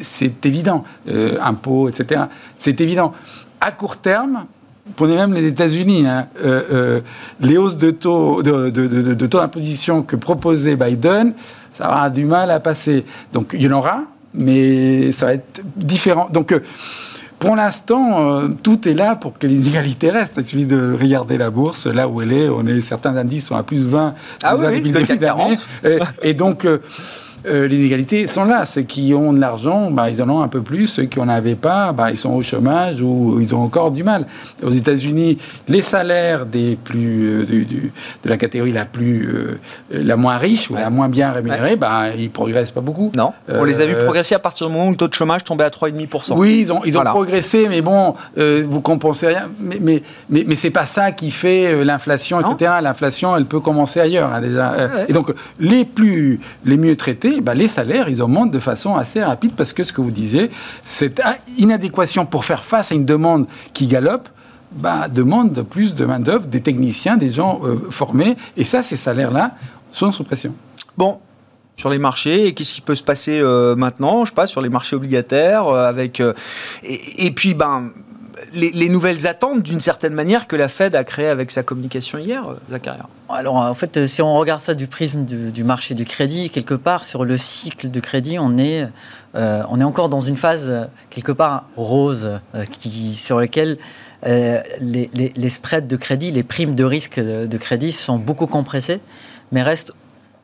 [0.00, 0.84] C'est évident.
[1.08, 2.22] Euh, impôts, etc.
[2.58, 3.12] C'est évident.
[3.60, 4.46] À court terme,
[4.96, 7.00] Prenez même les États-Unis, hein, euh, euh,
[7.40, 11.34] les hausses de taux de, de taux d'imposition que proposait Biden,
[11.70, 13.04] ça aura du mal à passer.
[13.32, 14.02] Donc il y en aura,
[14.34, 16.28] mais ça va être différent.
[16.32, 16.52] Donc
[17.42, 20.36] pour l'instant, euh, tout est là pour que les inégalités restent.
[20.38, 22.48] Il suffit de regarder la bourse, là où elle est.
[22.48, 24.14] On est certains indices sont à plus 20
[24.44, 25.68] ah oui, le CAC 40.
[25.84, 26.78] Et, et donc, euh,
[27.46, 28.64] euh, les égalités sont là.
[28.64, 30.86] Ceux qui ont de l'argent, bah, ils en ont un peu plus.
[30.86, 34.04] Ceux qui n'en avaient pas, bah, ils sont au chômage ou ils ont encore du
[34.04, 34.26] mal.
[34.62, 35.38] Aux États-Unis,
[35.68, 37.64] les salaires des plus, euh,
[38.24, 39.58] de la catégorie la, plus, euh,
[39.90, 43.10] la moins riche ou la moins bien rémunérée, bah, ils ne progressent pas beaucoup.
[43.16, 43.32] Non.
[43.48, 45.64] On les a vus progresser à partir du moment où le taux de chômage tombait
[45.64, 46.34] à 3,5%.
[46.36, 49.48] Oui, ils ont, ils ont progressé, mais bon, vous compensez rien.
[49.58, 52.74] Mais, mais, mais, mais c'est pas ça qui fait l'inflation, etc.
[52.82, 54.74] L'inflation, elle peut commencer ailleurs, hein, déjà.
[55.08, 59.22] Et donc, les, plus, les mieux traités, bah, les salaires, ils augmentent de façon assez
[59.22, 60.50] rapide parce que ce que vous disiez,
[60.82, 61.22] cette
[61.58, 64.28] inadéquation pour faire face à une demande qui galope,
[64.72, 68.36] bah, demande de plus de main-d'œuvre, des techniciens, des gens euh, formés.
[68.56, 69.52] Et ça, ces salaires-là
[69.90, 70.54] sont sous pression.
[70.96, 71.18] Bon,
[71.76, 74.68] sur les marchés qu'est-ce qui peut se passer euh, maintenant, je sais pas, sur les
[74.68, 76.22] marchés obligataires euh, avec
[76.82, 77.90] et, puis ben
[78.54, 82.44] les, nouvelles attentes, d'une certaine manière, que la Fed a créées avec sa communication hier,
[82.70, 83.06] Zacharia.
[83.28, 87.04] Alors, en fait, si on regarde ça du prisme du, marché du crédit, quelque part,
[87.04, 88.86] sur le cycle de crédit, on est,
[89.34, 92.40] on est encore dans une phase, quelque part, rose,
[93.14, 93.78] sur laquelle
[94.24, 99.00] les, les, spreads de crédit, les primes de risque de crédit sont beaucoup compressées,
[99.50, 99.92] mais restent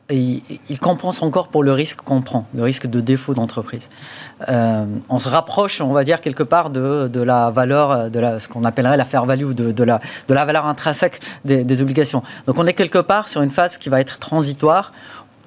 [0.09, 3.89] il, il, compense encore pour le risque qu'on prend, le risque de défaut d'entreprise.
[4.49, 8.39] Euh, on se rapproche, on va dire, quelque part de, de la valeur, de la,
[8.39, 11.81] ce qu'on appellerait la fair value, de, de, la, de la valeur intrinsèque des, des,
[11.81, 12.23] obligations.
[12.47, 14.91] Donc on est quelque part sur une phase qui va être transitoire,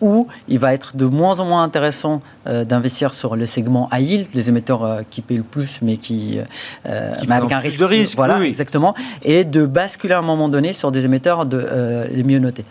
[0.02, 4.06] où il va être de moins en moins intéressant euh, d'investir sur le segment high
[4.06, 6.38] yield, les émetteurs euh, qui payent le plus, mais qui,
[6.86, 10.72] euh, avec un risque de risque, voilà, exactement, et de basculer à un moment donné
[10.72, 12.64] sur des émetteurs de, les mieux notés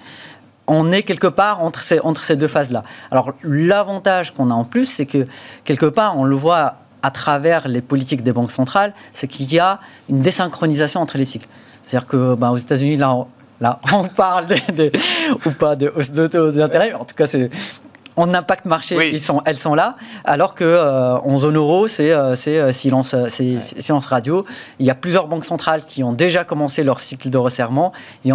[0.67, 2.83] on est quelque part entre ces, entre ces deux phases-là.
[3.11, 5.25] Alors l'avantage qu'on a en plus, c'est que
[5.63, 9.59] quelque part, on le voit à travers les politiques des banques centrales, c'est qu'il y
[9.59, 11.47] a une désynchronisation entre les cycles.
[11.83, 13.25] C'est-à-dire que ben, aux États-Unis, là,
[13.59, 14.91] là, on parle de,
[15.45, 16.93] ou pas de hausse de taux d'intérêt.
[16.93, 17.49] En tout cas, c'est
[18.17, 19.95] en impact marché, ils sont, elles sont là,
[20.25, 24.45] alors que euh, en zone euro, c'est euh, euh, silence, silence radio.
[24.79, 27.93] Il y a plusieurs banques centrales qui ont déjà commencé leur cycle de resserrement
[28.25, 28.31] et,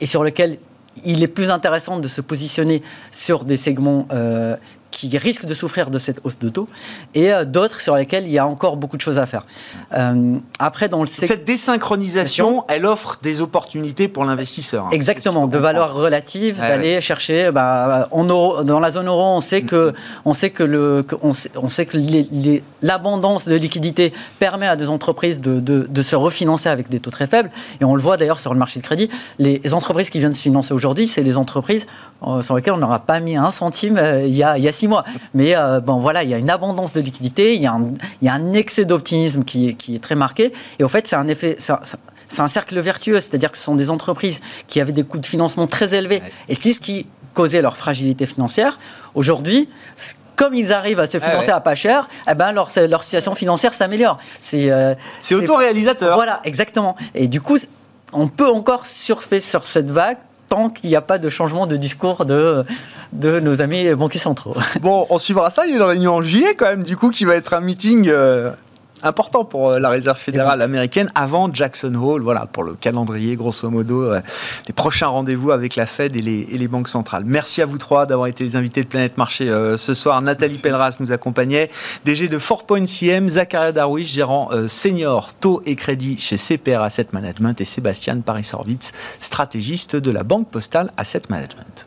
[0.00, 0.58] et sur lequel
[1.04, 4.56] il est plus intéressant de se positionner sur des segments euh,
[4.94, 6.68] qui risquent de souffrir de cette hausse de taux
[7.14, 9.44] et euh, d'autres sur lesquels il y a encore beaucoup de choses à faire.
[9.92, 14.86] Euh, après, dans le cette désynchronisation, elle offre des opportunités pour l'investisseur.
[14.86, 14.90] Hein.
[14.92, 17.50] Exactement, de valeur relative, d'aller chercher.
[17.50, 19.92] Bah, en dans la zone euro, on sait que,
[20.24, 21.98] on sait que le, on sait, que
[22.82, 27.26] l'abondance de liquidités permet à des entreprises de, de, se refinancer avec des taux très
[27.26, 27.50] faibles.
[27.80, 29.10] Et on le voit d'ailleurs sur le marché de crédit.
[29.38, 31.86] Les entreprises qui viennent se financer aujourd'hui, c'est les entreprises
[32.26, 34.72] euh, sur lesquelles on n'aura pas mis un centime il, y a, il y a
[34.72, 35.04] six mois.
[35.34, 37.86] Mais euh, bon, voilà, il y a une abondance de liquidités, il y a un,
[38.22, 40.52] il y a un excès d'optimisme qui est, qui est très marqué.
[40.78, 41.56] Et au fait, c'est un effet.
[42.26, 45.26] C'est un cercle vertueux, c'est-à-dire que ce sont des entreprises qui avaient des coûts de
[45.26, 46.22] financement très élevés.
[46.48, 48.78] Et c'est ce qui causait leur fragilité financière.
[49.14, 49.68] Aujourd'hui,
[50.36, 53.74] comme ils arrivent à se financer à pas cher, eh ben leur, leur situation financière
[53.74, 54.18] s'améliore.
[54.38, 56.16] C'est euh, c'est autoréalisateur.
[56.16, 56.96] Voilà, exactement.
[57.14, 57.58] Et du coup,
[58.12, 60.18] on peut encore surfer sur cette vague
[60.48, 62.64] tant qu'il n'y a pas de changement de discours de,
[63.12, 64.56] nos amis banquiers centraux.
[64.80, 65.66] Bon, on suivra ça.
[65.66, 67.60] Il y a une réunion en juillet quand même, du coup, qui va être un
[67.60, 68.50] meeting euh,
[69.04, 72.22] important pour euh, la réserve fédérale américaine avant Jackson Hole.
[72.22, 74.20] Voilà, pour le calendrier, grosso modo, euh,
[74.66, 77.24] des prochains rendez-vous avec la Fed et les, banques centrales.
[77.26, 79.46] Merci à vous trois d'avoir été les invités de Planète Marché
[79.76, 80.20] ce soir.
[80.22, 81.70] Nathalie Pelleras nous accompagnait,
[82.06, 87.66] DG de 4.cm, Zachariah Darwish, gérant senior taux et crédit chez CPR Asset Management et
[87.66, 91.86] Sébastien Paris-Sorvitz, stratégiste de la Banque Postale Asset Management.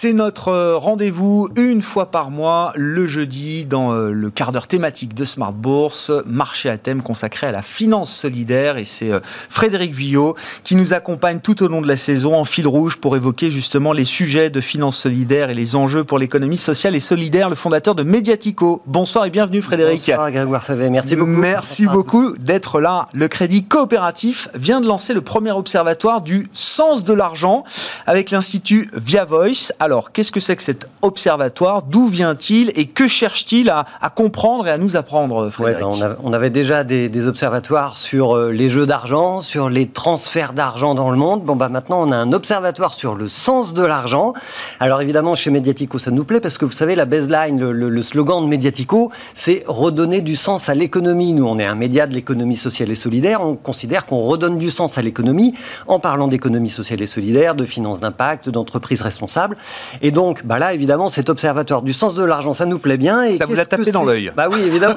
[0.00, 4.68] C'est notre euh, rendez-vous une fois par mois, le jeudi, dans euh, le quart d'heure
[4.68, 8.78] thématique de Smart Bourse, marché à thème consacré à la finance solidaire.
[8.78, 9.18] Et c'est euh,
[9.50, 13.16] Frédéric Villot qui nous accompagne tout au long de la saison en fil rouge pour
[13.16, 17.50] évoquer justement les sujets de finance solidaire et les enjeux pour l'économie sociale et solidaire,
[17.50, 18.82] le fondateur de Mediatico.
[18.86, 19.98] Bonsoir et bienvenue Frédéric.
[20.06, 21.30] Bonsoir Grégoire Favet, merci beaucoup.
[21.32, 23.08] Merci beaucoup d'être là.
[23.14, 27.64] Le Crédit Coopératif vient de lancer le premier observatoire du sens de l'argent
[28.06, 29.72] avec l'Institut Via Voice.
[29.88, 31.80] Alors, qu'est-ce que c'est que cet observatoire?
[31.80, 32.72] D'où vient-il?
[32.74, 37.26] Et que cherche-t-il à, comprendre et à nous apprendre, Frédéric ben, on, avait déjà des,
[37.26, 41.42] observatoires sur euh, les jeux d'argent, sur les transferts d'argent dans le monde.
[41.42, 44.34] Bon, bah maintenant, on a un observatoire sur le sens de l'argent.
[44.78, 48.42] Alors, évidemment, chez Mediatico, ça nous plaît parce que vous savez, la baseline, le, slogan
[48.42, 51.32] de Mediatico, c'est redonner du sens à l'économie.
[51.32, 53.40] Nous, on est un média de l'économie sociale et solidaire.
[53.42, 55.54] On considère qu'on redonne du sens à l'économie
[55.86, 59.56] en parlant d'économie sociale et solidaire, de finances d'impact, d'entreprises responsables.
[60.02, 63.22] Et donc, bah là, évidemment, cet observatoire du sens de l'argent, ça nous plaît bien.
[63.22, 64.32] Et ça vous a tapé dans l'œil.
[64.36, 64.96] Bah oui, évidemment.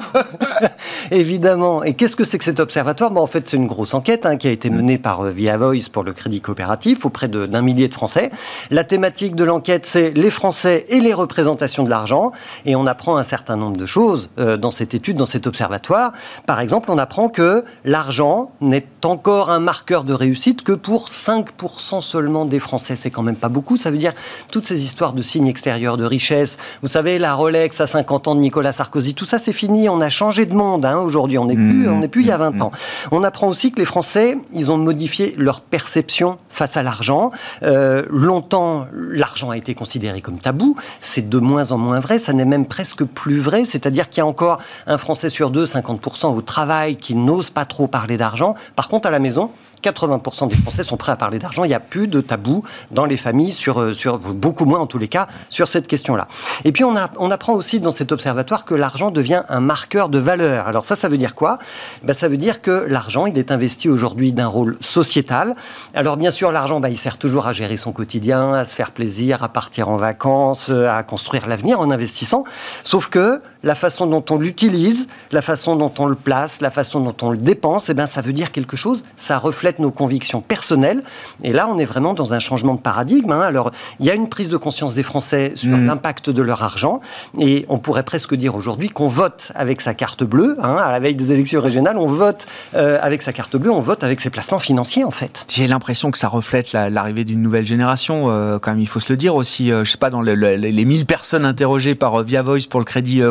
[1.10, 1.82] évidemment.
[1.82, 4.36] Et qu'est-ce que c'est que cet observatoire bah, En fait, c'est une grosse enquête hein,
[4.36, 7.88] qui a été menée par euh, Via Voice pour le Crédit Coopératif auprès d'un millier
[7.88, 8.30] de Français.
[8.70, 12.32] La thématique de l'enquête, c'est les Français et les représentations de l'argent.
[12.66, 16.12] Et on apprend un certain nombre de choses euh, dans cette étude, dans cet observatoire.
[16.46, 22.00] Par exemple, on apprend que l'argent n'est encore un marqueur de réussite que pour 5%
[22.00, 22.96] seulement des Français.
[22.96, 23.76] C'est quand même pas beaucoup.
[23.76, 24.12] Ça veut dire
[24.50, 26.58] toutes ces histoires de signes extérieurs, de richesse.
[26.82, 29.88] Vous savez, la Rolex à 50 ans de Nicolas Sarkozy, tout ça c'est fini.
[29.88, 31.38] On a changé de monde hein, aujourd'hui.
[31.38, 32.72] On n'est plus, on n'est plus il y a 20 ans.
[33.10, 37.30] On apprend aussi que les Français, ils ont modifié leur perception face à l'argent.
[37.62, 40.76] Euh, longtemps, l'argent a été considéré comme tabou.
[41.00, 42.18] C'est de moins en moins vrai.
[42.18, 43.64] Ça n'est même presque plus vrai.
[43.64, 47.64] C'est-à-dire qu'il y a encore un Français sur deux, 50% au travail, qui n'ose pas
[47.64, 48.54] trop parler d'argent.
[48.76, 49.50] Par contre, à la maison,
[49.82, 51.64] 80% des Français sont prêts à parler d'argent.
[51.64, 54.98] Il n'y a plus de tabou dans les familles, euh, sur, beaucoup moins en tous
[54.98, 56.28] les cas, sur cette question-là.
[56.66, 60.66] Et puis on, apprend aussi dans cet observatoire que l'argent devient un marqueur de valeur.
[60.66, 61.56] Alors ça, ça veut dire quoi?
[62.04, 65.56] Ben, Ça veut dire que l'argent, il est investi aujourd'hui d'un rôle sociétal.
[65.94, 68.90] Alors bien sûr, l'argent, ben, il sert toujours à gérer son quotidien, à se faire
[68.90, 72.44] plaisir, à partir en vacances, à construire l'avenir en investissant.
[72.84, 77.00] Sauf que la façon dont on l'utilise, la façon dont on le place, la façon
[77.00, 80.40] dont on le dépense, eh ben, ça veut dire quelque chose, ça reflète nos convictions
[80.40, 81.02] personnelles.
[81.42, 83.32] Et là, on est vraiment dans un changement de paradigme.
[83.32, 83.40] Hein.
[83.40, 85.86] Alors, il y a une prise de conscience des Français sur mm.
[85.86, 87.00] l'impact de leur argent,
[87.38, 90.56] et on pourrait presque dire aujourd'hui qu'on vote avec sa carte bleue.
[90.62, 93.80] Hein, à la veille des élections régionales, on vote euh, avec sa carte bleue, on
[93.80, 95.44] vote avec ses placements financiers, en fait.
[95.48, 99.12] J'ai l'impression que ça reflète l'arrivée d'une nouvelle génération, euh, quand même, il faut se
[99.12, 99.72] le dire aussi.
[99.72, 103.22] Euh, je sais pas, dans les 1000 personnes interrogées par Via Voice pour le crédit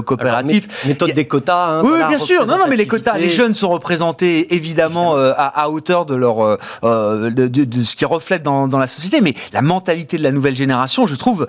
[0.86, 1.80] méthode des quotas.
[1.80, 2.46] Hein, oui, bien sûr.
[2.46, 7.84] Non, non, mais les quotas, les jeunes sont représentés évidemment à, hauteur de leur de,
[7.84, 11.48] ce qui reflète dans, la société, mais la mentalité de la nouvelle génération, je trouve,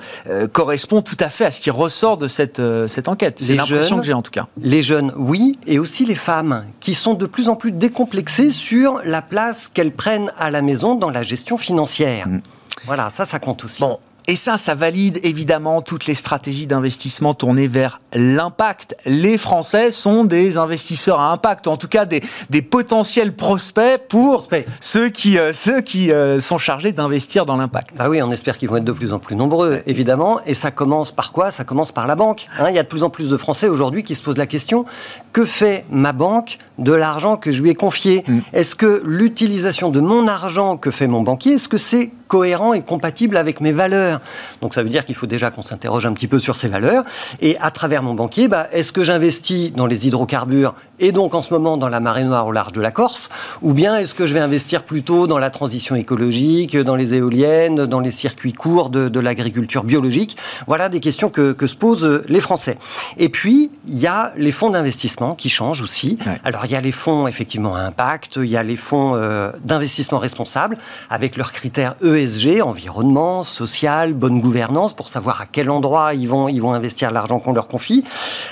[0.52, 3.36] correspond tout à fait à ce qui ressort de cette cette enquête.
[3.40, 4.46] C'est l'impression que j'ai en tout cas.
[4.60, 9.00] Les jeunes, oui, et aussi les femmes qui sont de plus en plus décomplexées sur
[9.04, 12.28] la place qu'elles prennent à la maison dans la gestion financière.
[12.28, 12.40] Mm.
[12.86, 13.80] Voilà, ça, ça compte aussi.
[13.80, 13.98] Bon,
[14.28, 18.96] et ça, ça valide évidemment toutes les stratégies d'investissement tournées vers l'impact.
[19.04, 24.00] Les Français sont des investisseurs à impact, ou en tout cas des, des potentiels prospects
[24.08, 24.48] pour
[24.80, 27.96] ceux qui, euh, ceux qui euh, sont chargés d'investir dans l'impact.
[27.98, 30.40] Ah oui, on espère qu'ils vont être de plus en plus nombreux, évidemment.
[30.46, 31.50] Et ça commence par quoi?
[31.50, 32.46] Ça commence par la banque.
[32.58, 32.66] Hein.
[32.68, 34.84] il y a de plus en plus de Français aujourd'hui qui se posent la question
[35.32, 38.24] que fait ma banque de l'argent que je lui ai confié?
[38.26, 38.38] Mm.
[38.52, 42.82] Est-ce que l'utilisation de mon argent que fait mon banquier, est-ce que c'est cohérent et
[42.82, 44.11] compatible avec mes valeurs?
[44.60, 47.04] Donc ça veut dire qu'il faut déjà qu'on s'interroge un petit peu sur ces valeurs.
[47.40, 51.42] Et à travers mon banquier, bah, est-ce que j'investis dans les hydrocarbures et donc en
[51.42, 53.28] ce moment dans la marée noire au large de la Corse
[53.60, 57.86] Ou bien est-ce que je vais investir plutôt dans la transition écologique, dans les éoliennes,
[57.86, 60.36] dans les circuits courts de, l'agriculture biologique?
[60.66, 62.76] Voilà des questions que, se posent les Français.
[63.18, 66.18] Et puis, il y a les fonds d'investissement qui changent aussi.
[66.44, 69.52] Alors, il y a les fonds effectivement à impact, il y a les fonds euh,
[69.64, 70.76] d'investissement responsable
[71.08, 76.28] avec leurs critères ESG ESG, environnement, social, bonne gouvernance, pour savoir à quel endroit ils
[76.28, 78.05] vont, ils vont investir l'argent qu'on leur confie.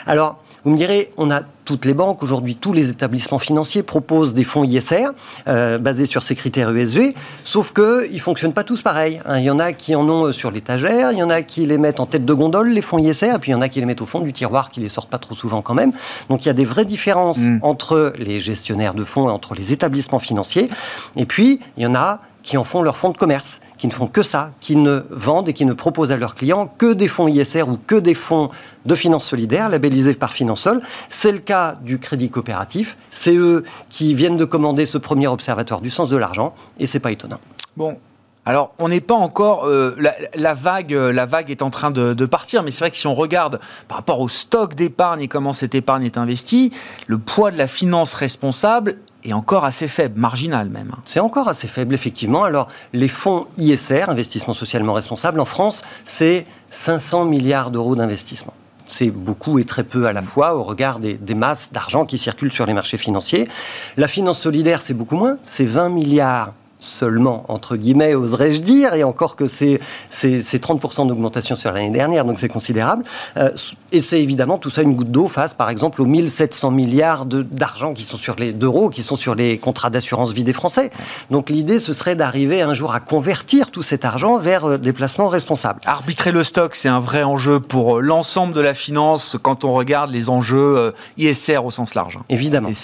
[0.07, 4.35] Alors, vous me direz, on a toutes les banques, aujourd'hui tous les établissements financiers proposent
[4.35, 5.11] des fonds ISR
[5.47, 9.21] euh, basés sur ces critères ESG, sauf qu'ils ne fonctionnent pas tous pareil.
[9.25, 9.39] Hein.
[9.39, 11.65] Il y en a qui en ont euh, sur l'étagère, il y en a qui
[11.65, 13.69] les mettent en tête de gondole, les fonds ISR, et puis il y en a
[13.69, 15.93] qui les mettent au fond du tiroir, qui les sortent pas trop souvent quand même.
[16.29, 17.61] Donc il y a des vraies différences mm.
[17.63, 20.69] entre les gestionnaires de fonds et entre les établissements financiers.
[21.17, 23.93] Et puis, il y en a qui en font leur fonds de commerce, qui ne
[23.93, 27.09] font que ça, qui ne vendent et qui ne proposent à leurs clients que des
[27.09, 28.51] fonds ISR ou que des fonds
[28.87, 30.81] de finances solidaires labellisés par Finansol.
[31.09, 32.97] C'est le cas du crédit coopératif.
[33.11, 37.01] C'est eux qui viennent de commander ce premier observatoire du sens de l'argent et c'est
[37.01, 37.41] pas étonnant.
[37.77, 37.99] Bon,
[38.47, 39.67] alors, on n'est pas encore.
[39.67, 39.97] Euh,
[40.35, 42.97] la, vague, euh, la vague est en train de, de partir, mais c'est vrai que
[42.97, 46.73] si on regarde par rapport au stock d'épargne et comment cette épargne est investie,
[47.07, 50.93] le poids de la finance responsable est encore assez faible, marginal même.
[51.05, 52.45] C'est encore assez faible, effectivement.
[52.45, 58.55] Alors, les fonds ISR, investissement socialement responsable, en France, c'est 500 milliards d'euros d'investissement.
[58.87, 62.19] C'est beaucoup et très peu à la fois au regard des, des masses d'argent qui
[62.19, 63.49] circulent sur les marchés financiers.
[63.97, 69.05] La finance solidaire, c'est beaucoup moins, c'est 20 milliards seulement, entre guillemets, oserais-je dire, et
[69.05, 69.79] encore que c'est
[70.11, 73.05] 30% d'augmentation sur l'année dernière, donc c'est considérable.
[73.37, 73.51] Euh,
[73.93, 77.93] et c'est évidemment tout ça une goutte d'eau face, par exemple, aux 1700 milliards d'argent
[77.93, 80.91] qui sont sur les d'euros qui sont sur les contrats d'assurance vie des Français.
[81.31, 84.93] Donc l'idée, ce serait d'arriver un jour à convertir tout cet argent vers euh, des
[84.93, 85.81] placements responsables.
[85.87, 89.75] Arbitrer le stock, c'est un vrai enjeu pour euh, l'ensemble de la finance quand on
[89.75, 92.19] regarde les enjeux ISR au sens large.
[92.29, 92.69] Évidemment.
[92.69, 92.75] Et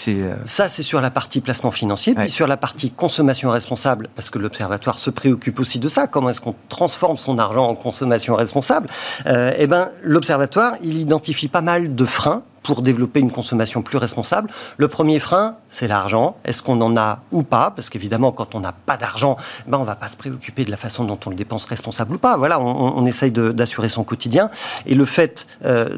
[0.45, 4.39] Ça, c'est sur la partie placement financier, puis sur la partie consommation responsable parce que
[4.39, 8.89] l'Observatoire se préoccupe aussi de ça, comment est-ce qu'on transforme son argent en consommation responsable,
[9.27, 13.97] euh, eh ben, l'Observatoire, il identifie pas mal de freins pour développer une consommation plus
[13.97, 14.51] responsable.
[14.77, 16.37] Le premier frein, c'est l'argent.
[16.45, 17.71] Est-ce qu'on en a ou pas?
[17.71, 19.37] Parce qu'évidemment, quand on n'a pas d'argent,
[19.69, 22.17] ben, on ne va pas se préoccuper de la façon dont on le dépense responsable
[22.17, 22.37] ou pas.
[22.37, 24.51] Voilà, on, essaye d'assurer son quotidien.
[24.87, 25.97] Et le fait euh,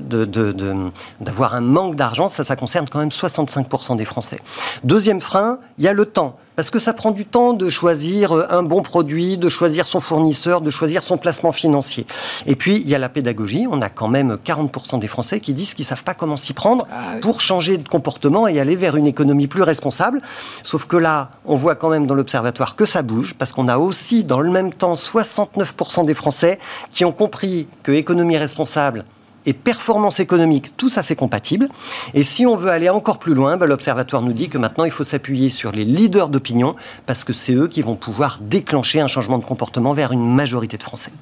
[1.21, 4.41] d'avoir un manque d'argent, ça, ça concerne quand même 65% des Français.
[4.85, 8.33] Deuxième frein, il y a le temps parce que ça prend du temps de choisir
[8.33, 12.05] euh, un bon produit, de choisir son fournisseur, de choisir son placement financier.
[12.47, 13.69] Et puis, il y a la pédagogie.
[13.71, 16.55] On a quand même 40% des Français qui disent qu'ils ne savent pas comment s'y
[16.59, 20.21] prendre ah pour changer de comportement et aller vers une économie plus responsable.
[20.65, 23.79] Sauf que là, on voit quand même dans l'observatoire que ça bouge, parce qu'on a
[23.79, 26.59] aussi, dans le même temps, 69% des Français
[26.91, 29.05] qui ont compris que économie responsable,
[29.47, 31.69] et performance économique, tout ça c'est compatible.
[32.13, 34.91] Et si on veut aller encore plus loin, ben, l'Observatoire nous dit que maintenant il
[34.91, 36.75] faut s'appuyer sur les leaders d'opinion
[37.07, 40.77] parce que c'est eux qui vont pouvoir déclencher un changement de comportement vers une majorité
[40.77, 41.13] de Français.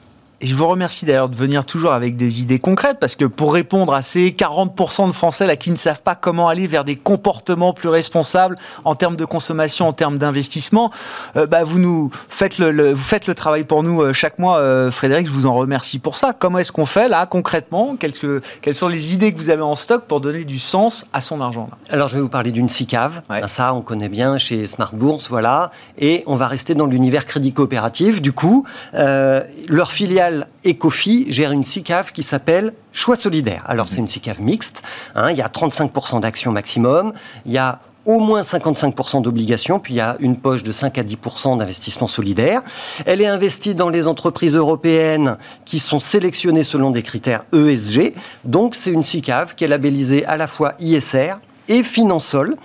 [0.42, 3.54] Et je vous remercie d'ailleurs de venir toujours avec des idées concrètes, parce que pour
[3.54, 6.96] répondre à ces 40% de Français là qui ne savent pas comment aller vers des
[6.96, 10.90] comportements plus responsables en termes de consommation, en termes d'investissement,
[11.36, 14.58] euh, bah vous nous faites le, vous faites le travail pour nous euh, chaque mois,
[14.58, 15.26] euh, Frédéric.
[15.26, 16.34] Je vous en remercie pour ça.
[16.38, 17.96] Comment est-ce qu'on fait là concrètement?
[17.98, 21.06] Quelles, que, quelles sont les idées que vous avez en stock pour donner du sens
[21.14, 21.78] à son argent là?
[21.88, 23.22] Alors je vais vous parler d'une SICAV.
[23.30, 25.70] Ben, ça, on connaît bien chez Smart Bourse, voilà.
[25.98, 28.20] Et on va rester dans l'univers crédit coopératif.
[28.20, 30.25] Du coup, leur filiale
[30.64, 33.62] Ecofi gère une SICAV qui s'appelle Choix Solidaire.
[33.66, 34.82] Alors, c'est une SICAV mixte.
[35.14, 35.30] Hein.
[35.30, 37.12] il y a 35% d'actions maximum.
[37.44, 40.96] Il y a au moins 55% d'obligations, puis il y a une poche de 5
[40.98, 42.62] à 10% d'investissement solidaire.
[43.04, 48.14] Elle est investie dans les entreprises européennes qui sont sélectionnées selon des critères ESG.
[48.44, 51.34] Donc c'est une SICAV qui est labellisée à la fois ISR
[51.68, 52.56] et Finansol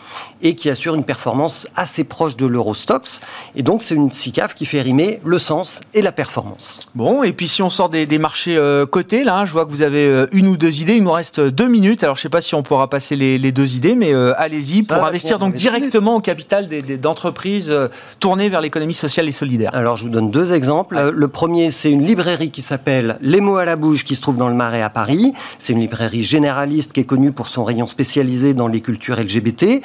[0.41, 3.19] et qui assure une performance assez proche de l'Eurostox.
[3.55, 6.87] Et donc, c'est une SICAF qui fait rimer le sens et la performance.
[6.95, 9.71] Bon, et puis si on sort des, marchés euh, cotés, là, hein, je vois que
[9.71, 10.95] vous avez euh, une ou deux idées.
[10.95, 12.03] Il nous reste deux minutes.
[12.03, 14.83] Alors, je ne sais pas si on pourra passer les, deux idées, mais euh, allez-y
[14.83, 17.75] pour investir donc directement au capital d'entreprises
[18.19, 19.71] tournées vers l'économie sociale et solidaire.
[19.73, 21.11] Alors, je vous donne deux exemples.
[21.13, 24.37] Le premier, c'est une librairie qui s'appelle Les mots à la bouche qui se trouve
[24.37, 25.33] dans le Marais à Paris.
[25.59, 29.81] C'est une librairie généraliste qui est connue pour son rayon spécialisé dans les cultures LGBT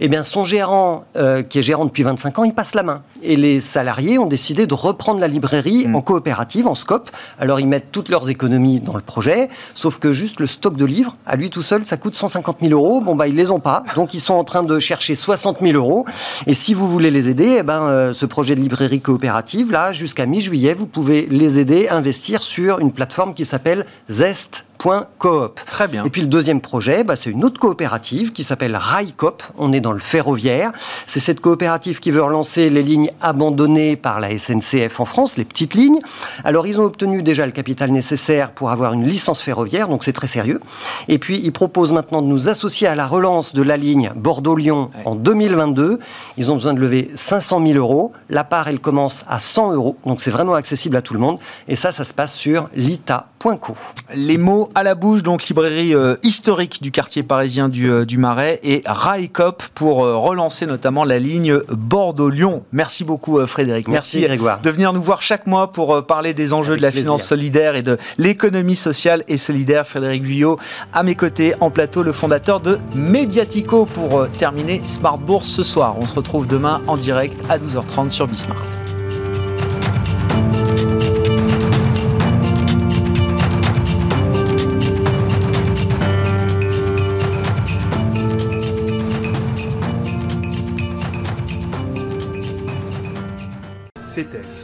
[0.00, 3.02] eh bien, son gérant, euh, qui est gérant depuis 25 ans, il passe la main.
[3.22, 5.96] Et les salariés ont décidé de reprendre la librairie mm.
[5.96, 7.10] en coopérative, en scope.
[7.38, 10.84] Alors, ils mettent toutes leurs économies dans le projet, sauf que juste le stock de
[10.84, 13.00] livres, à lui tout seul, ça coûte 150 000 euros.
[13.00, 13.84] Bon, bah, ils les ont pas.
[13.94, 16.04] Donc, ils sont en train de chercher 60 000 euros.
[16.46, 19.92] Et si vous voulez les aider, eh ben, euh, ce projet de librairie coopérative, là,
[19.92, 25.60] jusqu'à mi-juillet, vous pouvez les aider à investir sur une plateforme qui s'appelle Zest Coop.
[25.66, 26.04] Très bien.
[26.04, 29.42] Et puis le deuxième projet, bah, c'est une autre coopérative qui s'appelle Railcoop.
[29.58, 30.72] On est dans le ferroviaire.
[31.06, 35.44] C'est cette coopérative qui veut relancer les lignes abandonnées par la SNCF en France, les
[35.44, 36.00] petites lignes.
[36.44, 40.12] Alors ils ont obtenu déjà le capital nécessaire pour avoir une licence ferroviaire, donc c'est
[40.12, 40.60] très sérieux.
[41.08, 44.90] Et puis ils proposent maintenant de nous associer à la relance de la ligne Bordeaux-Lyon
[45.04, 45.98] en 2022.
[46.36, 48.12] Ils ont besoin de lever 500 000 euros.
[48.30, 51.38] La part, elle commence à 100 euros, donc c'est vraiment accessible à tout le monde.
[51.68, 53.74] Et ça, ça se passe sur lita.co.
[54.14, 58.18] Les mots à la bouche, donc librairie euh, historique du quartier parisien du, euh, du
[58.18, 62.64] Marais, et Raikop pour euh, relancer notamment la ligne Bordeaux-Lyon.
[62.72, 63.88] Merci beaucoup Frédéric.
[63.88, 64.60] Merci, Grégoire.
[64.60, 67.82] de venir nous voir chaque mois pour parler des enjeux de la finance solidaire et
[67.82, 69.86] de l'économie sociale et solidaire.
[69.86, 70.58] Frédéric Vuillot,
[70.92, 75.96] à mes côtés en plateau, le fondateur de Mediatico pour terminer Smart Bourse ce soir.
[76.00, 78.95] On se retrouve demain en direct à 12h30 sur Bismart.